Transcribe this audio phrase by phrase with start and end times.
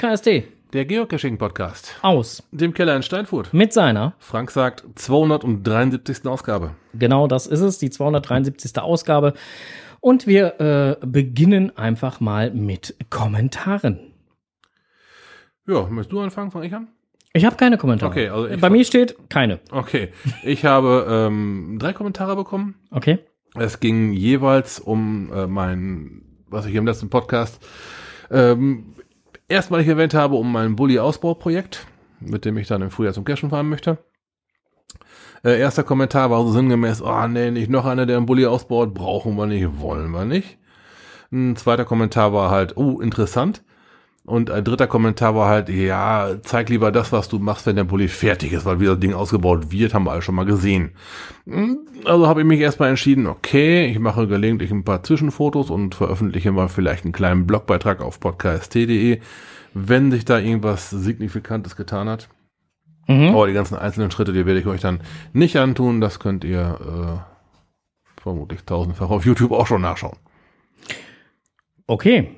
[0.00, 0.44] Podcast D.
[0.72, 1.98] Der Geocaching-Podcast.
[2.00, 2.42] Aus.
[2.52, 3.52] Dem Keller in Steinfurt.
[3.52, 4.14] Mit seiner.
[4.18, 6.24] Frank sagt 273.
[6.24, 6.74] Ausgabe.
[6.94, 8.78] Genau das ist es, die 273.
[8.78, 9.34] Ausgabe.
[10.00, 14.14] Und wir äh, beginnen einfach mal mit Kommentaren.
[15.66, 16.50] Ja, möchtest du anfangen?
[16.50, 16.88] Fange ich an?
[17.34, 18.10] Ich habe keine Kommentare.
[18.10, 19.60] Okay, also Bei mir steht keine.
[19.70, 20.14] Okay.
[20.44, 22.76] Ich habe ähm, drei Kommentare bekommen.
[22.90, 23.18] Okay.
[23.54, 27.60] Es ging jeweils um äh, mein, was ich im letzten Podcast
[28.30, 28.94] ähm,
[29.50, 31.86] erstmalig erwähnt habe, um mein Bulli-Ausbauprojekt,
[32.20, 33.98] mit dem ich dann im Frühjahr zum Cashen fahren möchte.
[35.42, 38.94] Äh, erster Kommentar war so sinngemäß, oh nee, nicht noch einer, der einen Bulli ausbaut,
[38.94, 40.58] brauchen wir nicht, wollen wir nicht.
[41.32, 43.62] Ein zweiter Kommentar war halt, oh, interessant.
[44.26, 47.84] Und ein dritter Kommentar war halt, ja, zeig lieber das, was du machst, wenn der
[47.84, 50.92] Bulli fertig ist, weil wie das Ding ausgebaut wird, haben wir alle schon mal gesehen.
[51.46, 55.94] Hm, also habe ich mich erstmal entschieden, okay, ich mache gelegentlich ein paar Zwischenfotos und
[55.94, 59.20] veröffentliche mal vielleicht einen kleinen Blogbeitrag auf podcast.de,
[59.72, 62.28] wenn sich da irgendwas Signifikantes getan hat.
[63.08, 63.30] Mhm.
[63.30, 65.00] Aber die ganzen einzelnen Schritte, die werde ich euch dann
[65.32, 66.00] nicht antun.
[66.00, 67.24] Das könnt ihr
[68.16, 70.18] äh, vermutlich tausendfach auf YouTube auch schon nachschauen.
[71.86, 72.28] Okay.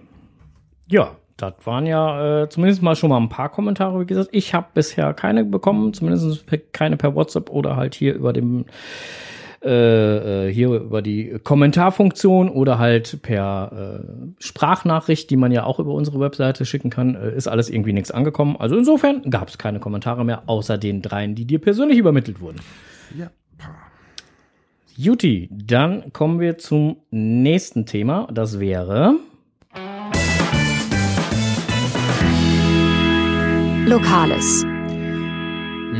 [0.86, 4.28] Ja, das waren ja äh, zumindest mal schon mal ein paar Kommentare, wie gesagt.
[4.32, 8.66] Ich habe bisher keine bekommen, zumindest keine per WhatsApp oder halt hier über dem
[9.64, 15.78] äh, äh, hier über die Kommentarfunktion oder halt per äh, Sprachnachricht, die man ja auch
[15.78, 18.56] über unsere Webseite schicken kann, äh, ist alles irgendwie nichts angekommen.
[18.58, 22.58] Also insofern gab es keine Kommentare mehr, außer den dreien, die dir persönlich übermittelt wurden.
[23.16, 23.30] Ja.
[24.96, 28.28] Juti, dann kommen wir zum nächsten Thema.
[28.32, 29.14] Das wäre
[33.92, 34.64] Lokales.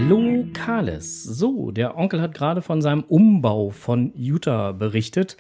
[0.09, 1.25] Lokales.
[1.25, 5.37] So, der Onkel hat gerade von seinem Umbau von Utah berichtet.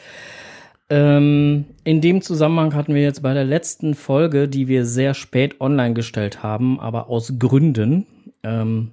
[0.91, 5.63] Ähm, in dem Zusammenhang hatten wir jetzt bei der letzten Folge, die wir sehr spät
[5.63, 8.07] online gestellt haben, aber aus Gründen,
[8.43, 8.91] ähm,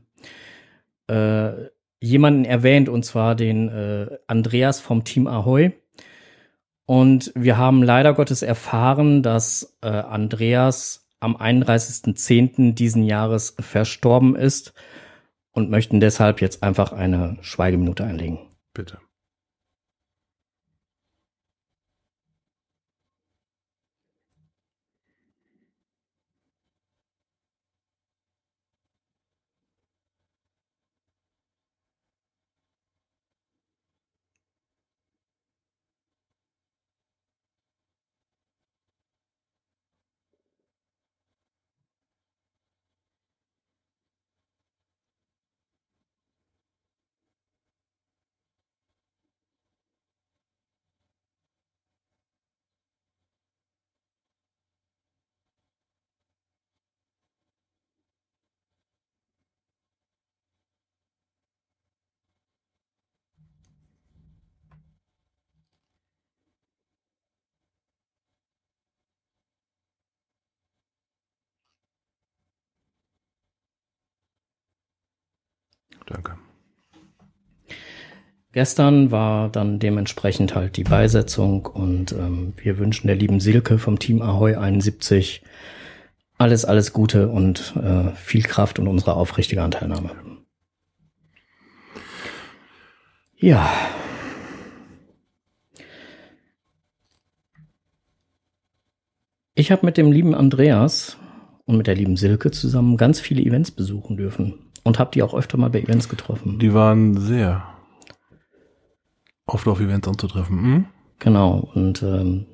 [1.07, 1.51] äh,
[1.99, 5.73] jemanden erwähnt, und zwar den äh, Andreas vom Team Ahoy.
[6.85, 12.73] Und wir haben leider Gottes erfahren, dass äh, Andreas am 31.10.
[12.73, 14.73] diesen Jahres verstorben ist
[15.51, 18.39] und möchten deshalb jetzt einfach eine Schweigeminute einlegen.
[18.73, 18.99] Bitte.
[76.09, 76.37] Danke.
[78.51, 83.99] Gestern war dann dementsprechend halt die Beisetzung und ähm, wir wünschen der lieben Silke vom
[83.99, 85.43] Team Ahoy 71
[86.39, 90.11] alles, alles Gute und äh, viel Kraft und unsere aufrichtige Anteilnahme.
[93.35, 93.71] Ja.
[99.53, 101.17] Ich habe mit dem lieben Andreas
[101.65, 104.68] und mit der lieben Silke zusammen ganz viele Events besuchen dürfen.
[104.83, 106.59] Und habe die auch öfter mal bei Events getroffen.
[106.59, 107.63] Die waren sehr
[109.45, 110.61] oft auf Events anzutreffen.
[110.61, 110.85] Hm?
[111.19, 111.69] Genau.
[111.73, 112.45] Und ähm,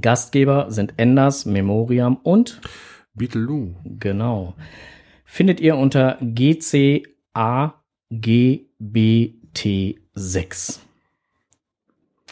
[0.00, 2.60] Gastgeber sind Enders, Memoriam und
[3.14, 3.74] Beetleloo.
[3.98, 4.54] genau.
[5.24, 6.16] Findet ihr unter
[10.16, 10.80] GCAGBT6.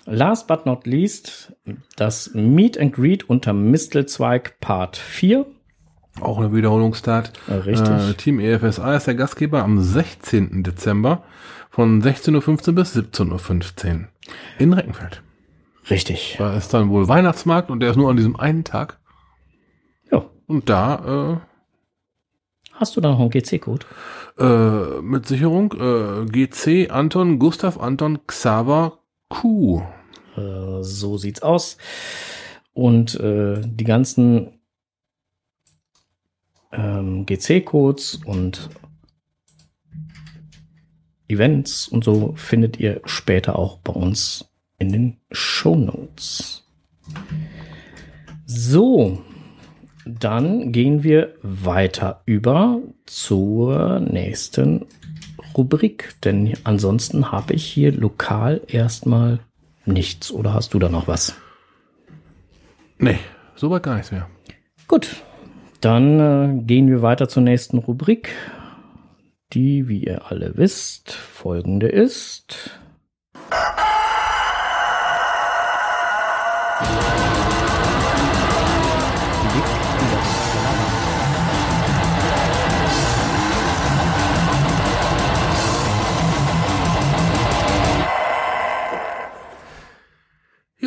[0.07, 1.53] Last but not least
[1.97, 5.47] das Meet and Greet unter Mistelzweig Part 4.
[6.21, 7.33] Auch eine Wiederholungstat.
[7.49, 7.89] Äh, richtig.
[7.89, 10.65] Äh, Team EFSA ist der Gastgeber am 16.
[10.65, 11.23] Dezember
[11.71, 14.09] von 16.15 Uhr bis 17.15 Uhr
[14.59, 15.23] in Reckenfeld.
[15.89, 16.37] Richtig.
[16.39, 18.99] Da ist dann wohl Weihnachtsmarkt und der ist nur an diesem einen Tag.
[20.11, 20.25] Ja.
[20.47, 21.43] Und da
[22.81, 23.85] Hast du da noch einen GC-Code?
[24.41, 28.99] Äh, mit Sicherung äh, GC Anton Gustav Anton Xaver
[29.29, 29.83] Q.
[30.37, 31.77] Äh, so sieht's aus.
[32.73, 34.61] Und äh, die ganzen
[36.73, 38.71] ähm, GC-Codes und
[41.29, 46.65] Events und so findet ihr später auch bei uns in den Show Notes.
[48.47, 49.23] So,
[50.21, 54.87] dann gehen wir weiter über zur nächsten
[55.57, 59.41] Rubrik, denn ansonsten habe ich hier lokal erstmal
[59.85, 60.31] nichts.
[60.31, 61.35] Oder hast du da noch was?
[62.99, 63.19] Nee,
[63.57, 64.29] soweit gar nichts mehr.
[64.87, 65.23] Gut,
[65.81, 68.31] dann äh, gehen wir weiter zur nächsten Rubrik,
[69.53, 72.79] die, wie ihr alle wisst, folgende ist.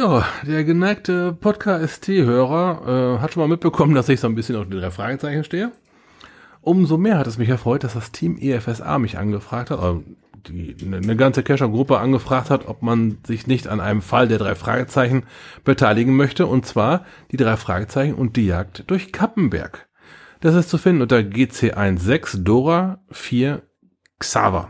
[0.03, 4.65] Ja, der geneigte Podcast-Hörer äh, hat schon mal mitbekommen, dass ich so ein bisschen auf
[4.67, 5.71] die drei Fragezeichen stehe.
[6.59, 10.03] Umso mehr hat es mich erfreut, dass das Team EFSA mich angefragt hat, also
[10.45, 14.39] die, eine, eine ganze Cacher-Gruppe angefragt hat, ob man sich nicht an einem Fall der
[14.39, 15.23] drei Fragezeichen
[15.63, 19.87] beteiligen möchte, und zwar die drei Fragezeichen und die Jagd durch Kappenberg.
[20.41, 23.61] Das ist zu finden unter GC16 Dora 4
[24.19, 24.69] Xaver.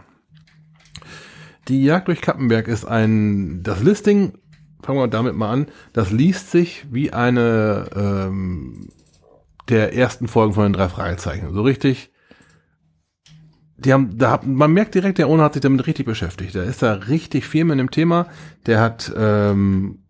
[1.70, 4.34] Die Jagd durch Kappenberg ist ein, das Listing,
[4.84, 8.90] fangen wir damit mal an, das liest sich wie eine ähm,
[9.70, 11.54] der ersten Folgen von den drei Fragezeichen.
[11.54, 12.12] So richtig.
[13.78, 16.56] Die haben, da hat, man merkt direkt, der Ohne hat sich damit richtig beschäftigt.
[16.56, 18.28] Der ist da richtig viel mit dem Thema.
[18.66, 20.04] Der hat ähm,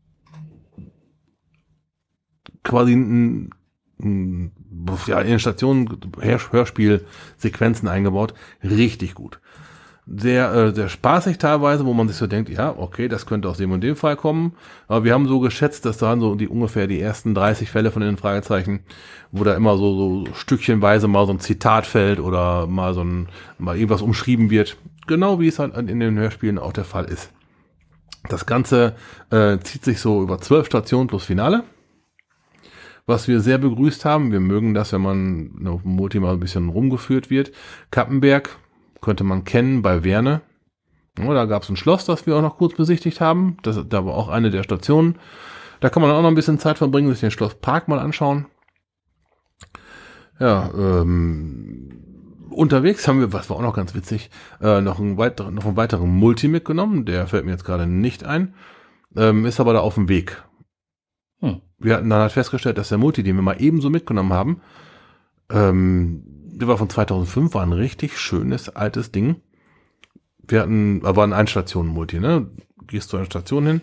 [2.64, 3.50] quasi ein,
[4.00, 4.52] ein,
[5.08, 5.88] ja, in den Stationen
[6.20, 8.34] Hör- Hörspielsequenzen eingebaut.
[8.64, 9.40] Richtig gut
[10.06, 13.58] sehr, äh, sehr spaßig teilweise, wo man sich so denkt, ja, okay, das könnte aus
[13.58, 14.54] dem und dem Fall kommen.
[14.88, 18.02] Aber wir haben so geschätzt, dass da so die ungefähr die ersten 30 Fälle von
[18.02, 18.82] den Fragezeichen,
[19.32, 23.30] wo da immer so, so stückchenweise mal so ein Zitat fällt oder mal so ein,
[23.58, 24.78] mal irgendwas umschrieben wird.
[25.08, 27.32] Genau wie es halt in den Hörspielen auch der Fall ist.
[28.30, 28.96] Das Ganze
[29.32, 31.64] äh, zieht sich so über zwölf Stationen plus Finale.
[33.06, 36.40] Was wir sehr begrüßt haben, wir mögen das, wenn man auf dem Multi mal ein
[36.40, 37.52] bisschen rumgeführt wird.
[37.92, 38.58] Kappenberg,
[39.04, 40.42] könnte man kennen bei Werne.
[41.20, 43.58] Ja, da gab es ein Schloss, das wir auch noch kurz besichtigt haben.
[43.62, 45.20] Das, da war auch eine der Stationen.
[45.80, 48.48] Da kann man auch noch ein bisschen Zeit verbringen, sich den Schlosspark mal anschauen.
[50.40, 54.32] Ja, ähm, unterwegs haben wir, was war auch noch ganz witzig,
[54.62, 57.06] äh, noch, einen weiteren, noch einen weiteren Multi mitgenommen.
[57.06, 58.56] Der fällt mir jetzt gerade nicht ein.
[59.16, 60.42] Ähm, ist aber da auf dem Weg.
[61.42, 61.62] Hm.
[61.78, 64.62] Wir hatten dann halt festgestellt, dass der Multi, den wir mal ebenso mitgenommen haben,
[65.52, 69.38] ähm, der war von 2005, war ein richtig schönes altes Ding.
[70.46, 72.48] Wir hatten, war ein Einstationen-Multi, ne?
[72.88, 73.82] Gehst zu einer Station hin,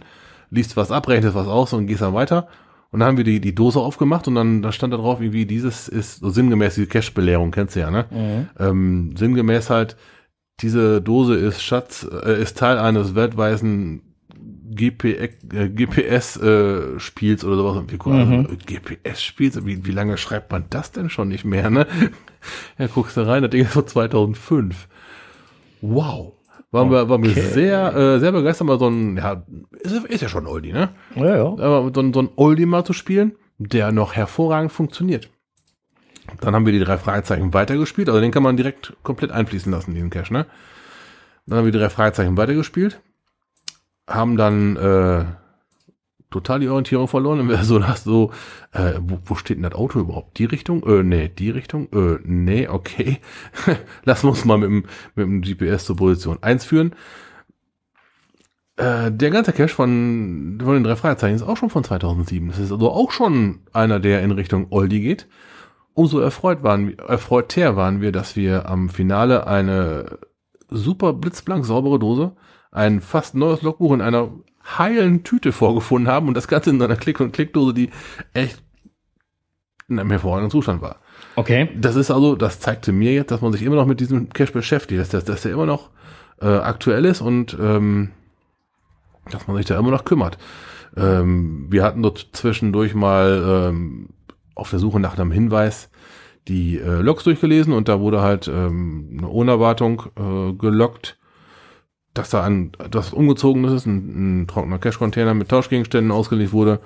[0.50, 2.48] liest was ab, rechnest was aus und gehst dann weiter.
[2.90, 5.46] Und dann haben wir die, die Dose aufgemacht und dann da stand da drauf, irgendwie,
[5.46, 8.06] dieses ist so sinngemäß diese Cache-Belehrung, kennst du ja, ne?
[8.10, 8.48] Mhm.
[8.58, 9.96] Ähm, sinngemäß halt,
[10.60, 14.02] diese Dose ist Schatz, äh, ist Teil eines weltweiten
[14.72, 17.82] GP, äh, GPS-Spiels oder sowas.
[18.04, 18.46] Mhm.
[18.46, 21.86] also, GPS-Spiels, wie, wie lange schreibt man das denn schon nicht mehr, ne?
[22.78, 24.88] Ja, guckst du rein, das Ding ist von 2005.
[25.82, 26.34] Wow.
[26.72, 27.40] Waren wir, waren wir Okay.
[27.40, 29.42] sehr, äh, sehr begeistert, mal so ein, ja,
[29.80, 30.90] ist, ist ja schon ein Oldie, ne?
[31.16, 31.44] Ja, ja.
[31.46, 35.28] Aber so, ein- so ein Oldie mal zu spielen, der noch hervorragend funktioniert.
[36.40, 39.94] Dann haben wir die drei Fragezeichen weitergespielt, also den kann man direkt komplett einfließen lassen,
[39.94, 40.46] diesen Cache, ne?
[41.46, 43.00] Dann haben wir die drei Fragezeichen weitergespielt,
[44.06, 45.24] haben dann äh,
[46.30, 48.30] total die Orientierung verloren und wir so nach so,
[48.72, 50.38] äh, wo, wo steht denn das Auto überhaupt?
[50.38, 50.82] Die Richtung?
[50.84, 51.88] Äh, nee, die Richtung?
[51.92, 53.18] Äh, nee, okay.
[54.04, 54.84] Lassen wir uns mal mit dem,
[55.14, 56.94] mit dem GPS zur Position 1 führen.
[58.76, 62.48] Äh, der ganze Cache von, von den drei Fragezeichen ist auch schon von 2007.
[62.48, 65.28] Das ist also auch schon einer, der in Richtung Oldie geht.
[65.94, 70.18] umso erfreut waren, erfreuter waren wir, dass wir am Finale eine
[70.68, 72.32] super blitzblank saubere Dose,
[72.70, 74.30] ein fast neues Logbuch in einer
[74.64, 77.90] heilen Tüte vorgefunden haben und das Ganze in einer Klick- und Klickdose, die
[78.34, 78.62] echt
[79.88, 80.96] in einem hervorragenden Zustand war.
[81.36, 81.68] Okay.
[81.76, 84.52] Das ist also, das zeigte mir jetzt, dass man sich immer noch mit diesem Cache
[84.52, 85.90] beschäftigt, dass, dass, dass der immer noch
[86.40, 88.10] äh, aktuell ist und ähm,
[89.30, 90.38] dass man sich da immer noch kümmert.
[90.96, 94.08] Ähm, wir hatten dort zwischendurch mal ähm,
[94.54, 95.90] auf der Suche nach einem Hinweis
[96.48, 101.18] die äh, Logs durchgelesen und da wurde halt ähm, eine Unerwartung äh, gelockt,
[102.14, 106.80] dass da ein das umgezogenes ist, ein, ein trockener Cache-Container mit Tauschgegenständen ausgelegt wurde.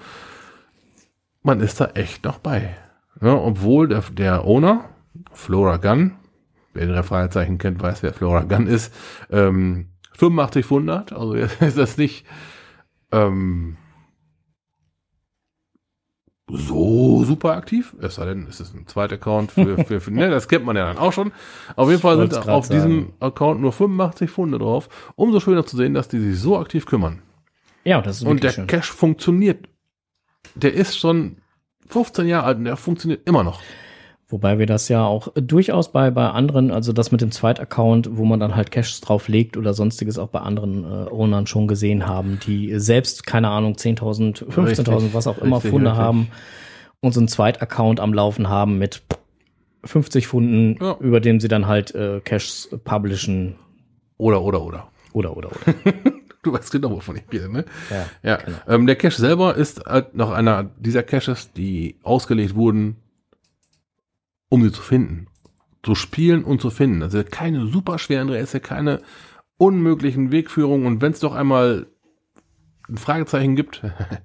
[1.43, 2.77] Man ist da echt noch bei.
[3.21, 4.89] Ja, obwohl der, der Owner,
[5.33, 6.13] Flora Gunn,
[6.73, 8.93] wer drei Fragezeichen kennt, weiß, wer Flora Gunn ist,
[9.31, 12.27] ähm, 85 Pfund also jetzt ist das nicht
[13.13, 13.77] ähm,
[16.49, 17.95] so super aktiv.
[18.01, 20.77] Es sei denn, es ist ein zweiter Account für, für, für ne, das kennt man
[20.77, 21.33] ja dann auch schon.
[21.77, 23.15] Auf jeden Fall sind auf diesem sagen.
[23.21, 24.89] Account nur 85 Funde drauf.
[25.17, 27.23] Umso schöner zu sehen, dass die sich so aktiv kümmern.
[27.85, 28.67] Ja, das ist Und der schön.
[28.67, 29.69] Cache funktioniert.
[30.55, 31.39] Der ist schon
[31.89, 33.61] 15 Jahre alt und der funktioniert immer noch.
[34.29, 38.25] Wobei wir das ja auch durchaus bei, bei anderen, also das mit dem Zweitaccount, wo
[38.25, 42.39] man dann halt Caches drauflegt oder sonstiges auch bei anderen äh, Ownern schon gesehen haben,
[42.47, 46.05] die selbst, keine Ahnung, 10.000, 15.000, Richtig, was auch immer richtig, Funde richtig.
[46.05, 46.29] haben
[47.01, 49.03] und so einen Zweitaccount am Laufen haben mit
[49.85, 50.97] 50 Funden, Ja.
[51.01, 53.57] über dem sie dann halt äh, Caches publishen
[54.17, 54.89] Oder, oder, oder.
[55.13, 55.75] oder, oder, oder.
[56.43, 57.65] Du weißt genau, wovon ich rede, ne?
[57.91, 58.37] Ja, Ja.
[58.37, 58.57] genau.
[58.69, 62.97] Ähm, der Cache selber ist halt noch einer dieser Caches, die ausgelegt wurden,
[64.55, 65.27] um sie zu finden.
[65.83, 67.03] Zu spielen und zu finden.
[67.03, 69.01] Also keine super schweren Rätsel, keine
[69.57, 70.87] unmöglichen Wegführungen.
[70.87, 71.87] Und wenn es doch einmal
[72.89, 73.83] ein Fragezeichen gibt,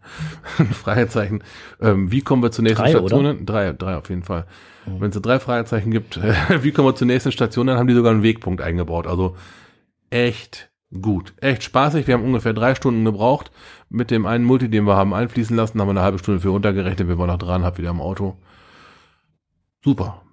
[0.60, 1.44] ein Fragezeichen,
[1.82, 3.26] ähm, wie kommen wir zur nächsten Drei, Station?
[3.26, 3.34] oder?
[3.34, 4.46] Drei, drei auf jeden Fall.
[4.86, 6.20] Wenn es drei Fragezeichen gibt,
[6.62, 9.08] wie kommen wir zur nächsten Station, dann haben die sogar einen Wegpunkt eingebaut.
[9.08, 9.36] Also
[10.12, 10.70] echt
[11.02, 12.06] gut, echt spaßig.
[12.06, 13.52] Wir haben ungefähr drei Stunden gebraucht.
[13.90, 16.50] Mit dem einen Multi, den wir haben einfließen lassen, haben wir eine halbe Stunde für
[16.50, 17.08] runtergerechnet.
[17.08, 18.38] Wir waren noch dran, hab wieder im Auto.
[19.84, 20.24] Super.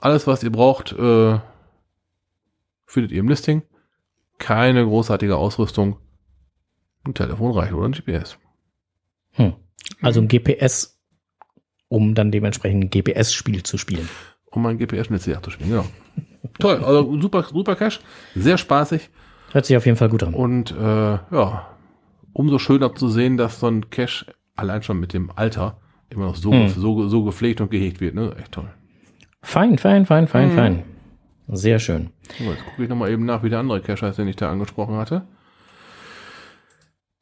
[0.00, 1.38] Alles, was ihr braucht, äh,
[2.86, 3.62] findet ihr im Listing.
[4.38, 5.98] Keine großartige Ausrüstung.
[7.04, 8.38] Ein Telefon reicht oder ein GPS.
[9.32, 9.54] Hm.
[10.02, 11.00] Also ein GPS,
[11.88, 14.08] um dann dementsprechend ein GPS-Spiel zu spielen.
[14.46, 15.86] Um mein GPS-Schnitzeljagd zu spielen, genau.
[16.58, 18.00] Toll, also super, super Cash.
[18.34, 19.10] Sehr spaßig.
[19.52, 20.34] Hört sich auf jeden Fall gut an.
[20.34, 21.76] Und äh, ja,
[22.32, 25.80] umso schöner zu sehen, dass so ein Cache allein schon mit dem Alter
[26.10, 26.68] immer noch so, Hm.
[26.68, 28.14] so, so gepflegt und gehegt wird.
[28.14, 28.34] Ne?
[28.38, 28.68] Echt toll.
[29.42, 30.82] Fein, fein, fein, fein, fein.
[31.48, 32.10] Sehr schön.
[32.38, 34.50] So, jetzt gucke ich nochmal eben nach, wie der andere Cache heißt, den ich da
[34.50, 35.22] angesprochen hatte.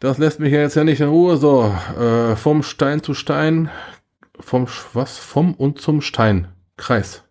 [0.01, 1.37] Das lässt mich ja jetzt ja nicht in Ruhe.
[1.37, 3.71] So, äh, vom Stein zu Stein,
[4.39, 5.19] vom was?
[5.19, 6.49] Vom und zum Stein.
[6.77, 7.23] Kreis.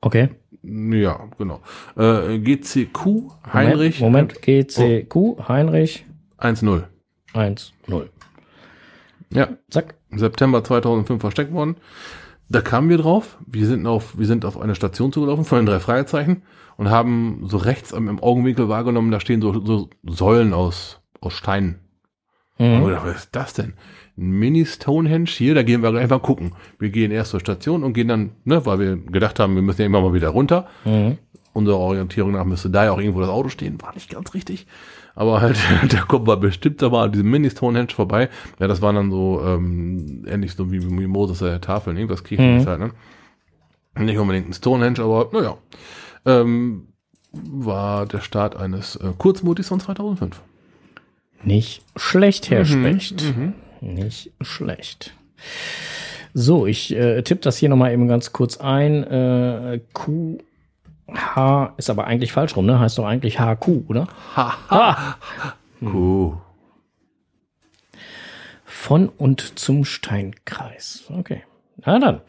[0.00, 0.30] Okay.
[0.62, 1.60] Ja, genau.
[1.96, 4.42] Äh, GCQ Heinrich Moment, Moment.
[4.42, 6.06] GCQ Heinrich
[6.38, 6.84] 1-0.
[7.34, 8.10] 1 0.
[9.32, 9.94] Ja, Zack.
[10.12, 11.76] September 2005 versteckt worden.
[12.48, 13.38] Da kamen wir drauf.
[13.46, 16.42] Wir sind auf, wir sind auf eine Station zugelaufen von den drei Fragezeichen
[16.76, 21.34] und haben so rechts am, im Augenwinkel wahrgenommen, da stehen so, so Säulen aus, aus
[21.34, 21.80] Steinen.
[22.58, 22.86] Mhm.
[22.86, 23.74] wir dachten, was ist das denn?
[24.18, 26.52] Ein Mini-Stonehenge hier, da gehen wir gleich mal gucken.
[26.78, 29.80] Wir gehen erst zur Station und gehen dann, ne, weil wir gedacht haben, wir müssen
[29.80, 30.68] ja irgendwann mal wieder runter.
[30.84, 31.18] Mhm.
[31.52, 33.80] Unserer Orientierung nach müsste da ja auch irgendwo das Auto stehen.
[33.82, 34.66] War nicht ganz richtig.
[35.14, 38.28] Aber halt, da kommen wir bestimmt aber an diesem Mini-Stonehenge vorbei.
[38.58, 42.64] Ja, das waren dann so, ähm, ähnlich so wie, wie Moses der Tafeln, irgendwas Kirchliches
[42.64, 42.68] Mhm.
[42.68, 42.90] halt, ne?
[43.98, 45.56] Nicht unbedingt ein Stonehenge, aber naja.
[46.24, 46.88] Ähm,
[47.32, 50.40] war der Start eines äh, Kurzmutis von 2005.
[51.42, 52.66] Nicht schlecht, Herr Mhm,
[53.00, 53.24] Specht.
[53.80, 55.12] Nicht schlecht.
[56.34, 59.02] So, ich äh, tippe das hier nochmal eben ganz kurz ein.
[59.04, 59.80] Äh,
[61.14, 62.78] QH ist aber eigentlich falsch rum, ne?
[62.80, 64.06] Heißt doch eigentlich HQ, oder?
[64.36, 65.14] Ah,
[65.82, 66.36] Cool.
[68.64, 71.04] von und zum Steinkreis.
[71.16, 71.42] Okay.
[71.84, 72.20] Na dann.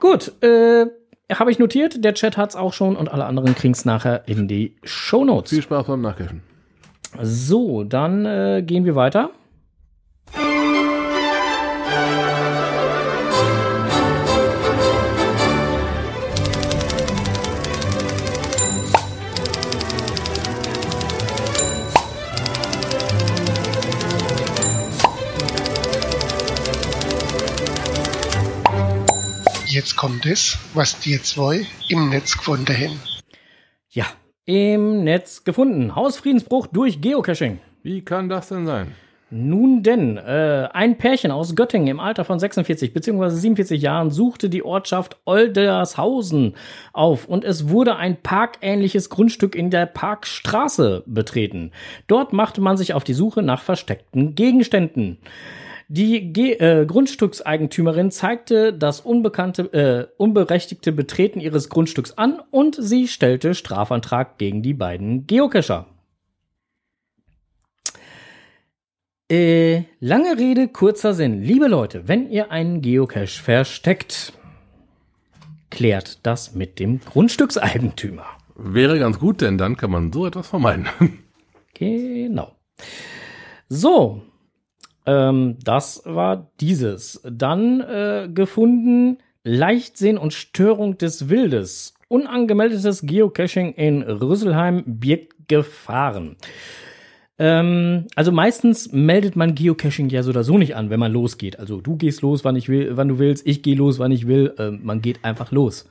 [0.00, 0.86] Gut, äh,
[1.32, 2.04] habe ich notiert.
[2.04, 5.50] Der Chat hat's auch schon und alle anderen kriegen's nachher in die Shownotes.
[5.50, 6.42] Viel Spaß beim Nachcachen.
[7.22, 9.30] So, dann äh, gehen wir weiter.
[29.78, 33.00] Jetzt kommt es, was die zwei im Netz gefunden haben.
[33.88, 34.06] Ja,
[34.44, 35.94] im Netz gefunden.
[35.94, 37.60] Hausfriedensbruch durch Geocaching.
[37.84, 38.96] Wie kann das denn sein?
[39.30, 43.28] Nun denn, äh, ein Pärchen aus Göttingen im Alter von 46 bzw.
[43.28, 46.56] 47 Jahren suchte die Ortschaft Oldershausen
[46.92, 51.70] auf und es wurde ein parkähnliches Grundstück in der Parkstraße betreten.
[52.08, 55.18] Dort machte man sich auf die Suche nach versteckten Gegenständen.
[55.90, 63.08] Die Ge äh, Grundstückseigentümerin zeigte das unbekannte, äh, unberechtigte Betreten ihres Grundstücks an und sie
[63.08, 65.86] stellte Strafantrag gegen die beiden Geocacher.
[69.30, 71.42] Äh, lange Rede, kurzer Sinn.
[71.42, 74.34] Liebe Leute, wenn ihr einen Geocache versteckt,
[75.70, 78.26] klärt das mit dem Grundstückseigentümer.
[78.56, 80.86] Wäre ganz gut, denn dann kann man so etwas vermeiden.
[81.74, 82.56] Genau.
[83.68, 84.22] So,
[85.08, 87.22] ähm, das war dieses.
[87.24, 91.94] Dann äh, gefunden Leichtsinn und Störung des Wildes.
[92.08, 96.36] Unangemeldetes Geocaching in Rüsselheim birgt Gefahren.
[97.38, 101.58] Ähm, also meistens meldet man Geocaching ja so oder so nicht an, wenn man losgeht.
[101.58, 104.26] Also du gehst los, wann ich will, wann du willst, ich gehe los, wann ich
[104.26, 104.54] will.
[104.58, 105.88] Ähm, man geht einfach los.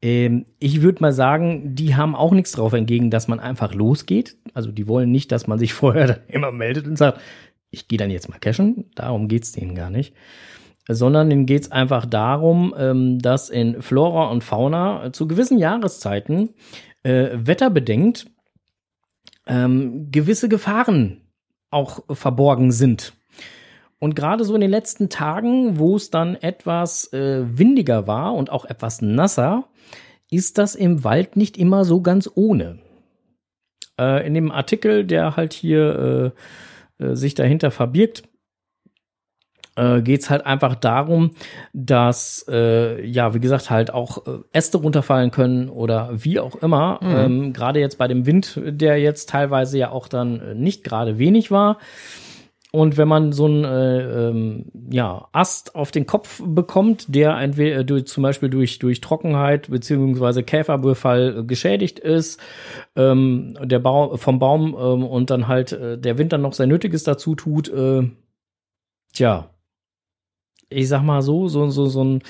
[0.00, 4.36] Ähm, ich würde mal sagen, die haben auch nichts drauf entgegen, dass man einfach losgeht.
[4.52, 7.18] Also die wollen nicht, dass man sich vorher dann immer meldet und sagt,
[7.74, 8.90] ich gehe dann jetzt mal cashen.
[8.94, 10.14] Darum geht's denen gar nicht.
[10.88, 16.50] Sondern denen geht's einfach darum, ähm, dass in Flora und Fauna zu gewissen Jahreszeiten
[17.02, 18.26] äh, wetterbedingt
[19.46, 21.20] ähm, gewisse Gefahren
[21.70, 23.14] auch verborgen sind.
[23.98, 28.50] Und gerade so in den letzten Tagen, wo es dann etwas äh, windiger war und
[28.50, 29.68] auch etwas nasser,
[30.30, 32.80] ist das im Wald nicht immer so ganz ohne.
[33.98, 36.40] Äh, in dem Artikel, der halt hier äh,
[36.98, 38.24] äh, sich dahinter verbirgt,
[39.76, 41.32] äh, geht es halt einfach darum,
[41.72, 47.00] dass, äh, ja, wie gesagt, halt auch äh, Äste runterfallen können oder wie auch immer.
[47.02, 47.16] Mhm.
[47.16, 51.18] Ähm, gerade jetzt bei dem Wind, der jetzt teilweise ja auch dann äh, nicht gerade
[51.18, 51.78] wenig war.
[52.74, 57.76] Und wenn man so einen äh, ähm, ja, Ast auf den Kopf bekommt, der entweder
[57.76, 62.40] äh, durch, zum Beispiel durch, durch Trockenheit beziehungsweise Käferbefall äh, geschädigt ist,
[62.96, 66.68] ähm, der Baum vom Baum ähm, und dann halt äh, der Wind dann noch sein
[66.68, 68.10] Nötiges dazu tut, äh,
[69.12, 69.50] tja,
[70.68, 72.22] ich sag mal so, so, so, so ein,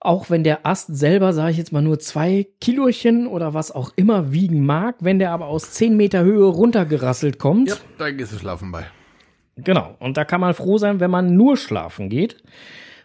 [0.00, 3.92] auch wenn der Ast selber, sage ich jetzt mal, nur zwei Kilochen oder was auch
[3.96, 7.68] immer wiegen mag, wenn der aber aus zehn Meter Höhe runtergerasselt kommt.
[7.68, 8.86] Ja, da gehst du schlafen bei.
[9.56, 9.96] Genau.
[9.98, 12.42] Und da kann man froh sein, wenn man nur schlafen geht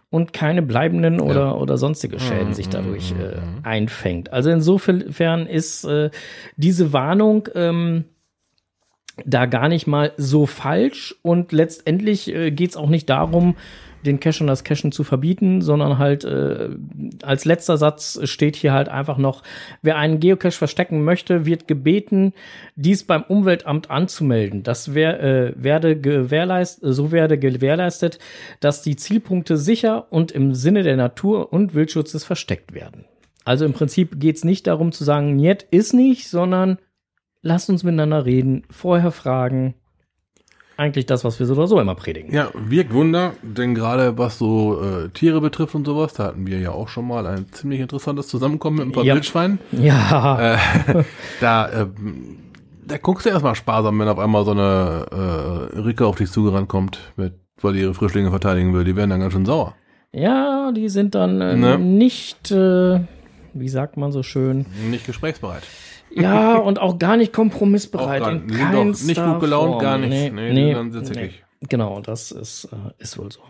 [0.09, 1.21] und keine bleibenden ja.
[1.21, 3.59] oder, oder sonstige Schäden mhm, sich dadurch mhm, äh, mhm.
[3.63, 4.33] einfängt.
[4.33, 6.11] Also insofern ist äh,
[6.57, 8.05] diese Warnung ähm,
[9.25, 13.55] da gar nicht mal so falsch und letztendlich äh, geht es auch nicht darum,
[14.05, 16.69] den Cache und das Cachen zu verbieten, sondern halt äh,
[17.23, 19.43] als letzter Satz steht hier halt einfach noch,
[19.81, 22.33] wer einen Geocache verstecken möchte, wird gebeten,
[22.75, 24.63] dies beim Umweltamt anzumelden.
[24.63, 28.19] Das wär, äh, werde gewährleistet, so werde gewährleistet,
[28.59, 33.05] dass die Zielpunkte sicher und im Sinne der Natur- und Wildschutzes versteckt werden.
[33.43, 36.77] Also im Prinzip geht's nicht darum zu sagen, niet ist nicht, sondern
[37.41, 39.75] lasst uns miteinander reden, vorher fragen,
[40.81, 42.33] eigentlich das, was wir so oder so immer predigen.
[42.33, 46.59] Ja, wirkt Wunder, denn gerade was so äh, Tiere betrifft und sowas, da hatten wir
[46.59, 49.13] ja auch schon mal ein ziemlich interessantes Zusammenkommen mit ein paar ja.
[49.13, 49.59] Wildschweinen.
[49.71, 50.55] Ja.
[50.55, 50.57] Äh,
[51.39, 51.87] da, äh,
[52.87, 56.67] da guckst du erstmal sparsam, wenn auf einmal so eine äh, Ricke auf dich zugerannt
[56.67, 58.83] kommt, mit, weil die ihre Frischlinge verteidigen will.
[58.83, 59.75] Die werden dann ganz schön sauer.
[60.13, 61.77] Ja, die sind dann äh, ne?
[61.77, 63.01] nicht, äh,
[63.53, 64.65] wie sagt man so schön?
[64.89, 65.63] Nicht gesprächsbereit.
[66.13, 68.21] Ja, und auch gar nicht kompromissbereit.
[68.21, 69.81] Gar, in sind nicht gut gelaunt, Form.
[69.81, 70.15] gar nichts.
[70.15, 71.25] Nee, nee, nee, dann sitze nee.
[71.25, 71.43] ich.
[71.69, 73.41] Genau, das ist, äh, ist wohl so.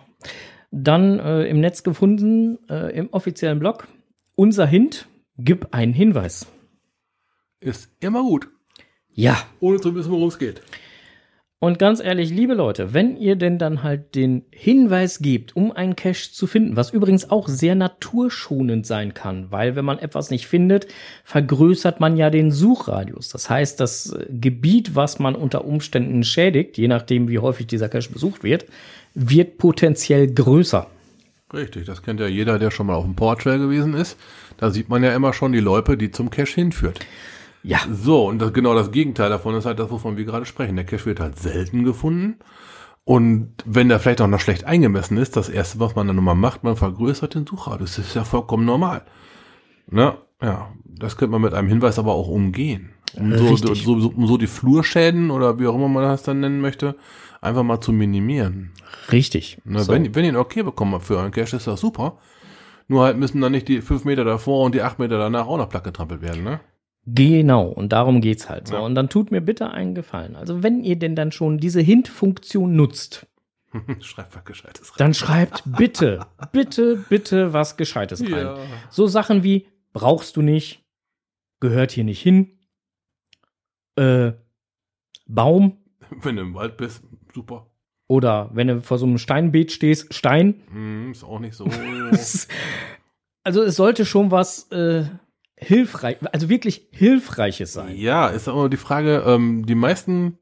[0.71, 3.88] Dann äh, im Netz gefunden, äh, im offiziellen Blog,
[4.36, 6.47] unser Hint, gib einen Hinweis.
[7.60, 8.50] Ist immer gut.
[9.13, 9.38] Ja.
[9.60, 10.62] Ohne zu wissen, worum es geht.
[11.63, 15.95] Und ganz ehrlich, liebe Leute, wenn ihr denn dann halt den Hinweis gebt, um einen
[15.95, 20.47] Cache zu finden, was übrigens auch sehr naturschonend sein kann, weil wenn man etwas nicht
[20.47, 20.88] findet,
[21.24, 23.30] vergrößert man ja den Suchradius.
[23.30, 28.12] Das heißt, das Gebiet, was man unter Umständen schädigt, je nachdem wie häufig dieser Cache
[28.12, 28.65] besucht wird,
[29.13, 30.88] wird potenziell größer.
[31.54, 34.17] Richtig, das kennt ja jeder, der schon mal auf dem Portrail gewesen ist.
[34.58, 37.02] Da sieht man ja immer schon die Loipe, die zum Cache hinführt.
[37.63, 37.80] Ja.
[37.91, 40.76] So, und das, genau das Gegenteil davon ist halt das, wovon wir gerade sprechen.
[40.76, 42.39] Der Cache wird halt selten gefunden.
[43.04, 46.36] Und wenn der vielleicht auch noch schlecht eingemessen ist, das erste, was man dann nochmal
[46.36, 47.95] macht, man vergrößert den Suchradius.
[47.95, 49.04] Das ist ja vollkommen normal.
[49.88, 50.15] Ne?
[50.41, 52.93] Ja, das könnte man mit einem Hinweis aber auch umgehen.
[53.15, 56.39] Um so, so, so, um so die Flurschäden oder wie auch immer man das dann
[56.39, 56.95] nennen möchte,
[57.41, 58.71] einfach mal zu minimieren.
[59.12, 59.58] Richtig.
[59.65, 59.91] Ne, so.
[59.91, 62.17] wenn, wenn ihr ein Okay bekommen habt für euren Cache, ist das super.
[62.88, 65.58] Nur halt müssen dann nicht die fünf Meter davor und die acht Meter danach auch
[65.58, 66.60] noch platt getrampelt werden, ne?
[67.06, 68.76] Genau, und darum geht's halt so.
[68.76, 68.80] Ja.
[68.82, 70.36] Und dann tut mir bitte einen Gefallen.
[70.36, 73.28] Also, wenn ihr denn dann schon diese Hint-Funktion nutzt,
[74.02, 74.96] Schreib was Gescheites rein.
[74.98, 78.32] dann schreibt bitte, bitte, bitte was Gescheites rein.
[78.32, 78.58] Ja.
[78.90, 80.84] So Sachen wie brauchst du nicht,
[81.62, 82.60] gehört hier nicht hin,
[83.96, 84.34] äh,
[85.26, 85.78] Baum
[86.22, 87.02] Wenn du im Wald bist,
[87.34, 87.68] super.
[88.08, 90.62] oder wenn du vor so einem Steinbeet stehst, Stein.
[90.72, 91.66] Hm, ist auch nicht so.
[93.44, 95.06] Also es sollte schon was äh,
[95.62, 97.95] hilfreich, also wirklich hilfreiches sein.
[97.95, 100.38] ja, ist aber die Frage, ähm, die meisten.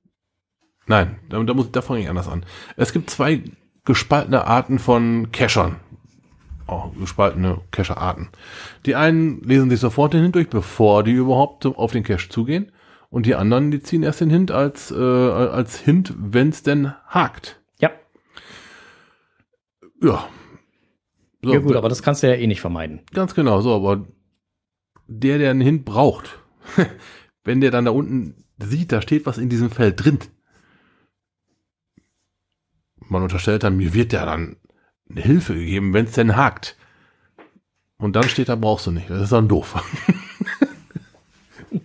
[0.88, 2.45] Nein, da, da, muss, da fange ich anders an.
[2.75, 3.43] Es gibt zwei
[3.86, 5.75] gespaltene Arten von Cachern.
[6.65, 8.29] Auch gespaltene Cacher-Arten.
[8.86, 12.71] Die einen lesen sich sofort den Hint durch, bevor die überhaupt auf den Cache zugehen.
[13.10, 16.93] Und die anderen, die ziehen erst den Hint als, äh, als Hint, wenn es denn
[17.08, 17.60] hakt.
[17.79, 17.91] Ja,
[20.01, 20.27] Ja.
[21.41, 23.01] So, ja gut, aber das kannst du ja eh nicht vermeiden.
[23.13, 24.05] Ganz genau, so, aber
[25.10, 26.39] der, der einen Hint braucht,
[27.43, 30.19] wenn der dann da unten sieht, da steht was in diesem Feld drin.
[33.00, 34.58] Man unterstellt dann, mir wird ja dann
[35.10, 36.78] eine Hilfe gegeben, wenn es denn hakt.
[37.98, 39.10] Und dann steht da, brauchst du nicht.
[39.10, 39.84] Das ist dann doof.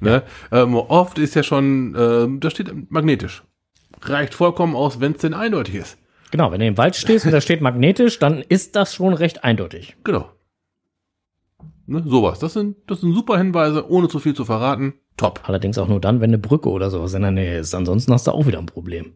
[0.00, 0.22] ne?
[0.52, 3.42] ähm, oft ist ja schon, äh, da steht magnetisch.
[4.02, 5.98] Reicht vollkommen aus, wenn es denn eindeutig ist.
[6.30, 9.44] Genau, wenn du im Wald stehst und da steht magnetisch, dann ist das schon recht
[9.44, 9.96] eindeutig.
[10.04, 10.33] Genau.
[11.86, 12.38] Ne, sowas.
[12.38, 14.94] Das sind, das sind super Hinweise, ohne zu viel zu verraten.
[15.16, 15.40] Top.
[15.44, 17.74] Allerdings auch nur dann, wenn eine Brücke oder sowas in der Nähe ist.
[17.74, 19.14] Ansonsten hast du auch wieder ein Problem.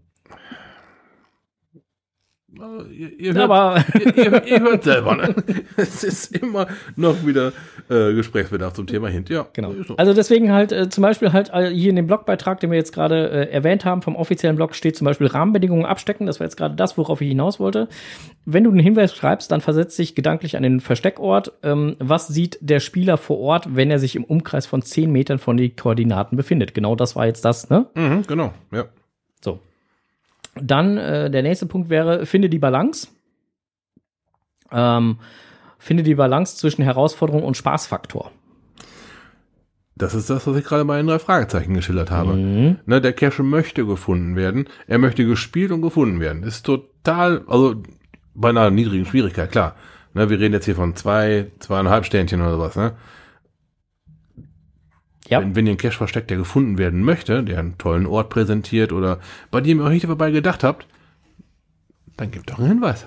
[2.50, 5.34] Ihr, ihr, hört, Aber ihr, ihr, ihr hört selber, ne?
[5.76, 7.52] Es ist immer noch wieder
[7.90, 9.28] äh, Gesprächsbedarf zum Thema Hint.
[9.28, 9.74] Ja, Genau.
[9.86, 9.96] so.
[9.98, 12.94] Also deswegen halt äh, zum Beispiel halt äh, hier in dem Blogbeitrag, den wir jetzt
[12.94, 16.26] gerade äh, erwähnt haben, vom offiziellen Blog steht zum Beispiel Rahmenbedingungen abstecken.
[16.26, 17.86] Das war jetzt gerade das, worauf ich hinaus wollte.
[18.46, 21.52] Wenn du einen Hinweis schreibst, dann versetzt dich gedanklich an den Versteckort.
[21.62, 25.38] Ähm, was sieht der Spieler vor Ort, wenn er sich im Umkreis von 10 Metern
[25.38, 26.72] von den Koordinaten befindet?
[26.72, 27.86] Genau das war jetzt das, ne?
[27.94, 28.86] Mhm, genau, ja.
[29.44, 29.60] So.
[30.62, 33.08] Dann äh, der nächste Punkt wäre, finde die Balance.
[34.70, 35.18] Ähm,
[35.78, 38.30] finde die Balance zwischen Herausforderung und Spaßfaktor.
[39.98, 42.34] Das ist das, was ich gerade bei den drei Fragezeichen geschildert habe.
[42.34, 42.78] Mhm.
[42.86, 44.68] Ne, der Cache möchte gefunden werden.
[44.86, 46.44] Er möchte gespielt und gefunden werden.
[46.44, 47.82] Ist total, also
[48.34, 49.74] bei einer niedrigen Schwierigkeit, klar.
[50.14, 52.92] Ne, wir reden jetzt hier von zwei, zweieinhalb Sternchen oder sowas, ne?
[55.28, 55.40] Ja.
[55.40, 58.92] Wenn, wenn ihr einen Cache versteckt, der gefunden werden möchte, der einen tollen Ort präsentiert
[58.92, 60.86] oder bei dem ihr euch nicht dabei gedacht habt,
[62.16, 63.06] dann gebt doch einen Hinweis.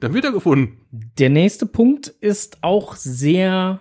[0.00, 0.78] Dann wird er gefunden.
[0.90, 3.80] Der nächste Punkt ist auch sehr,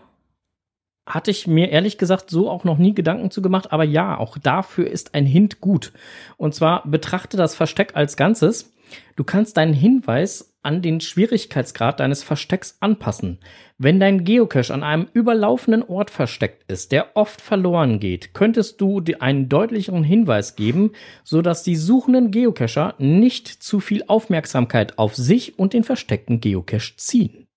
[1.05, 4.37] hatte ich mir ehrlich gesagt so auch noch nie Gedanken zu gemacht, aber ja, auch
[4.37, 5.93] dafür ist ein Hint gut.
[6.37, 8.73] Und zwar betrachte das Versteck als Ganzes.
[9.15, 13.39] Du kannst deinen Hinweis an den Schwierigkeitsgrad deines Verstecks anpassen.
[13.77, 19.01] Wenn dein Geocache an einem überlaufenden Ort versteckt ist, der oft verloren geht, könntest du
[19.01, 20.91] dir einen deutlicheren Hinweis geben,
[21.23, 27.47] sodass die suchenden Geocacher nicht zu viel Aufmerksamkeit auf sich und den versteckten Geocache ziehen.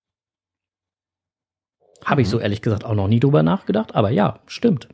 [2.05, 4.87] Habe ich so ehrlich gesagt auch noch nie drüber nachgedacht, aber ja, stimmt.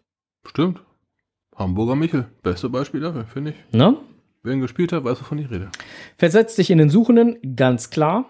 [0.45, 0.81] Stimmt.
[1.55, 3.73] Hamburger Michel, beste Beispiel dafür, finde ich.
[3.73, 3.97] Ne?
[4.45, 5.69] Wer ihn gespielt hat, weiß, wovon ich rede.
[6.17, 8.25] Versetzt dich in den Suchenden, ganz klar.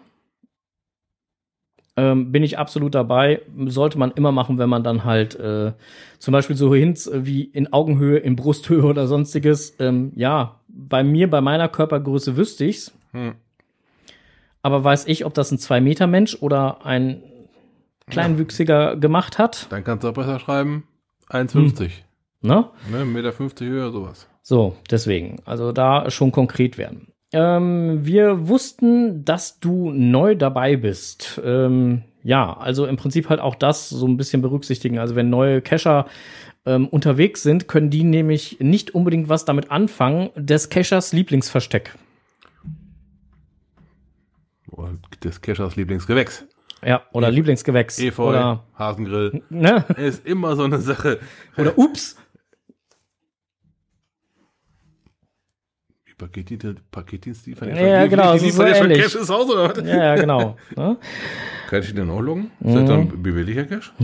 [1.97, 3.41] Ähm, bin ich absolut dabei.
[3.65, 5.73] Sollte man immer machen, wenn man dann halt äh,
[6.19, 9.75] zum Beispiel so Hints äh, wie in Augenhöhe, in Brusthöhe oder sonstiges.
[9.80, 12.93] Ähm, ja, bei mir, bei meiner Körpergröße wüsste ich's.
[13.12, 13.36] Hm.
[14.62, 17.23] Aber weiß ich, ob das ein 2-Meter-Mensch oder ein
[18.08, 19.67] Kleinwüchsiger gemacht hat?
[19.69, 20.88] Dann kannst du auch besser schreiben,
[21.30, 21.91] 1,50.
[22.41, 22.69] Ne?
[22.89, 24.28] Ne, 1,50 Meter höher, sowas.
[24.47, 25.38] So, deswegen.
[25.45, 27.08] Also da schon konkret werden.
[27.34, 31.41] Ähm, wir wussten, dass du neu dabei bist.
[31.43, 34.99] Ähm, ja, also im Prinzip halt auch das so ein bisschen berücksichtigen.
[34.99, 36.05] Also wenn neue Cacher
[36.67, 40.29] ähm, unterwegs sind, können die nämlich nicht unbedingt was damit anfangen.
[40.36, 41.95] Des Cachers Lieblingsversteck.
[45.23, 46.45] Des Keschers Lieblingsgewächs.
[46.84, 47.97] Ja, oder Lieblingsgewächs.
[47.97, 49.41] Efeu, Oder, Hasengrill.
[49.49, 49.86] ne?
[49.97, 51.19] Ist immer so eine Sache.
[51.58, 52.15] oder ups.
[56.17, 57.75] Paketdienste, Paketdienst liefern?
[57.75, 58.89] Ja, genau, Die ist liefern ja schon.
[58.89, 59.78] Cash ins Haus, oder was?
[59.86, 60.56] Ja, ja, genau.
[60.75, 60.97] Ne?
[61.69, 62.51] Kann ich den auch loggen?
[62.62, 63.91] Ist das dann bewilliger Cash?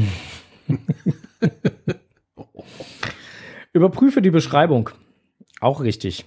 [3.74, 4.90] Überprüfe die Beschreibung.
[5.62, 6.26] Auch richtig.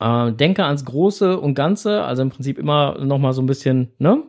[0.00, 3.92] Äh, denke ans Große und Ganze, also im Prinzip immer noch mal so ein bisschen,
[3.98, 4.22] ne?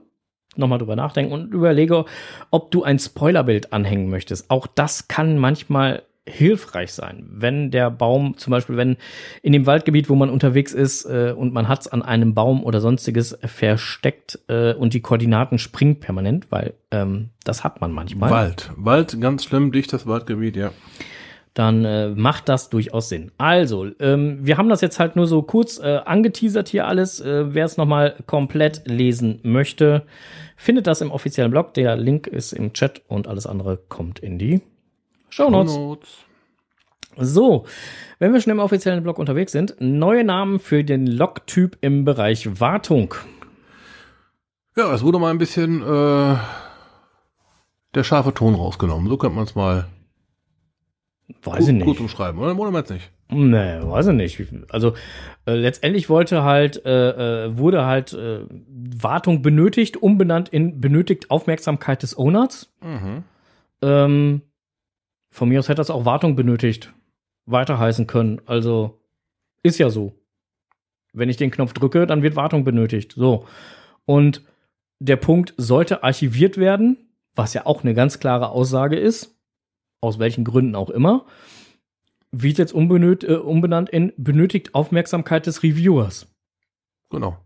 [0.57, 2.03] Nochmal drüber nachdenken und überlege,
[2.51, 4.49] ob du ein Spoilerbild anhängen möchtest.
[4.51, 7.27] Auch das kann manchmal hilfreich sein.
[7.31, 8.97] Wenn der Baum, zum Beispiel, wenn
[9.41, 12.63] in dem Waldgebiet, wo man unterwegs ist äh, und man hat es an einem Baum
[12.63, 18.29] oder sonstiges versteckt äh, und die Koordinaten springen permanent, weil ähm, das hat man manchmal.
[18.29, 18.71] Wald.
[18.75, 20.71] Wald, ganz schlimm, dichtes Waldgebiet, ja.
[21.53, 23.31] Dann äh, macht das durchaus Sinn.
[23.37, 27.19] Also, ähm, wir haben das jetzt halt nur so kurz äh, angeteasert hier alles.
[27.19, 30.03] Äh, Wer es nochmal komplett lesen möchte,
[30.55, 31.73] findet das im offiziellen Blog.
[31.73, 34.61] Der Link ist im Chat und alles andere kommt in die
[35.31, 35.75] Show Notes.
[35.75, 36.09] Notes.
[37.17, 37.65] So,
[38.19, 42.59] wenn wir schon im offiziellen Blog unterwegs sind, neue Namen für den Log-Typ im Bereich
[42.59, 43.15] Wartung.
[44.77, 46.35] Ja, es wurde mal ein bisschen äh,
[47.95, 49.09] der scharfe Ton rausgenommen.
[49.09, 49.87] So könnte man es mal
[51.43, 52.01] Weiß ich gut, gut nicht.
[52.01, 52.57] umschreiben, oder?
[52.57, 53.09] Oder meinst nicht?
[53.29, 54.73] Nee, weiß ich nicht.
[54.73, 54.93] Also
[55.45, 62.03] äh, letztendlich wollte halt, äh, äh, wurde halt äh, Wartung benötigt, umbenannt in benötigt Aufmerksamkeit
[62.03, 62.69] des Owners.
[62.81, 63.23] Mhm.
[63.81, 64.41] Ähm,
[65.31, 66.93] von mir aus hätte das auch Wartung benötigt.
[67.45, 68.41] Weiter heißen können.
[68.45, 69.01] Also
[69.63, 70.13] ist ja so.
[71.13, 73.13] Wenn ich den Knopf drücke, dann wird Wartung benötigt.
[73.15, 73.47] So.
[74.05, 74.43] Und
[74.99, 76.97] der Punkt sollte archiviert werden,
[77.33, 79.35] was ja auch eine ganz klare Aussage ist.
[80.01, 81.25] Aus welchen Gründen auch immer.
[82.31, 86.27] Wird jetzt äh, umbenannt in benötigt Aufmerksamkeit des Reviewers.
[87.09, 87.37] Genau.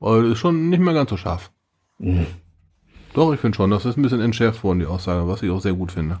[0.00, 1.50] Aber ist schon nicht mehr ganz so scharf.
[1.98, 2.26] Hm.
[3.14, 5.60] Doch, ich finde schon, das ist ein bisschen entschärft worden, die Aussage, was ich auch
[5.60, 6.20] sehr gut finde.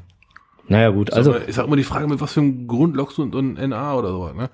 [0.68, 1.12] Naja, gut.
[1.12, 3.94] Also, ich sag immer die Frage, mit was für einem Grund lockst du ein NA
[3.94, 4.50] oder sowas, ne?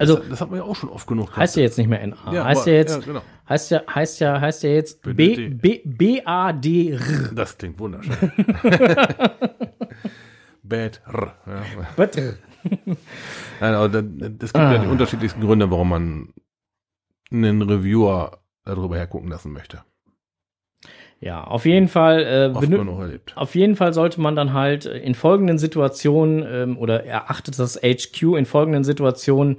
[0.00, 2.06] also das, das hat man ja auch schon oft genug heißt ja jetzt nicht mehr
[2.06, 2.16] NA.
[2.32, 3.20] Ja, heißt aber- ja jetzt, ja, genau.
[3.48, 5.48] heißt ja, heißt ja, heißt ja jetzt B.
[5.48, 7.00] B, B, A, D, R.
[7.34, 8.14] Das klingt wunderschön.
[10.62, 11.00] Bad.
[11.06, 11.62] R, ja.
[11.96, 12.38] Bitte.
[13.60, 14.04] Nein, aber das,
[14.38, 14.90] das gibt ja die Ah.
[14.90, 16.28] unterschiedlichsten Gründe, warum man
[17.30, 19.82] einen Reviewer darüber hergucken lassen möchte.
[21.20, 23.32] Ja, auf jeden Fall, äh, genug erlebt.
[23.36, 28.22] auf jeden Fall sollte man dann halt in folgenden Situationen ähm, oder erachtet das HQ
[28.36, 29.58] in folgenden Situationen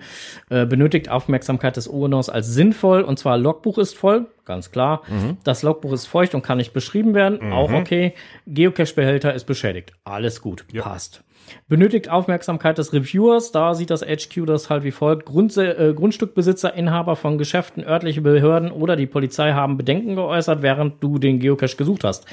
[0.49, 5.01] äh, benötigt Aufmerksamkeit des Owners als sinnvoll und zwar Logbuch ist voll, ganz klar.
[5.43, 8.13] Das Logbuch ist feucht und kann nicht beschrieben werden, auch okay.
[8.47, 10.83] Geocache-Behälter ist beschädigt, alles gut, Ja.
[10.83, 11.23] passt.
[11.67, 15.25] Benötigt Aufmerksamkeit des Reviewers, da sieht das HQ das halt wie folgt.
[15.25, 21.03] Grund, äh, Grundstückbesitzer, Inhaber von Geschäften, örtliche Behörden oder die Polizei haben Bedenken geäußert, während
[21.03, 22.25] du den Geocache gesucht hast.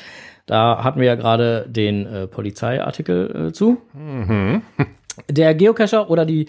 [0.47, 3.79] Da hatten wir ja gerade den äh, Polizeiartikel äh, zu.
[5.31, 6.47] Der Geocacher oder die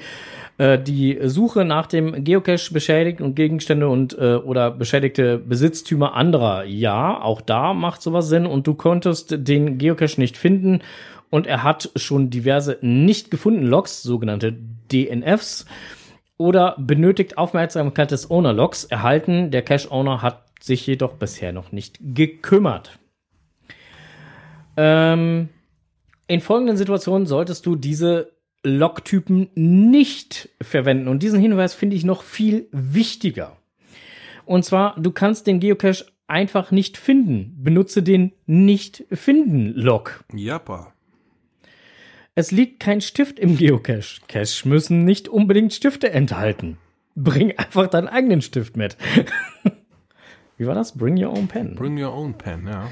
[0.58, 6.64] äh, die Suche nach dem Geocache beschädigt und Gegenstände und äh, oder beschädigte Besitztümer anderer.
[6.66, 10.82] Ja, auch da macht sowas Sinn und du konntest den Geocache nicht finden
[11.30, 14.56] und er hat schon diverse nicht gefunden Logs, sogenannte
[14.92, 15.66] DNFs
[16.38, 19.52] oder benötigt Aufmerksamkeit des Owner-Logs erhalten.
[19.52, 23.00] Der Cache-Owner hat sich jedoch bisher noch nicht gekümmert.
[24.78, 25.50] Ähm,
[26.28, 28.32] in folgenden Situationen solltest du diese
[28.64, 31.08] Logtypen nicht verwenden.
[31.08, 33.58] Und diesen Hinweis finde ich noch viel wichtiger.
[34.46, 37.56] Und zwar, du kannst den Geocache einfach nicht finden.
[37.58, 40.24] Benutze den Nicht-Finden-Log.
[40.34, 40.94] Japa.
[42.38, 44.22] Es liegt kein Stift im Geocache.
[44.28, 46.78] Cache müssen nicht unbedingt Stifte enthalten.
[47.16, 48.96] Bring einfach deinen eigenen Stift mit.
[50.58, 50.96] Wie war das?
[50.96, 51.74] Bring your own pen.
[51.74, 52.92] Bring your own pen, ja.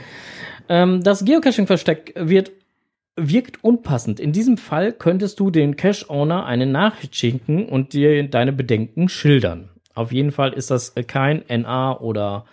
[0.68, 2.54] Ähm, das Geocaching-Versteck wird
[3.18, 4.20] wirkt unpassend.
[4.20, 9.70] In diesem Fall könntest du den Cache-Owner eine Nachricht schicken und dir deine Bedenken schildern.
[9.94, 12.46] Auf jeden Fall ist das kein NA oder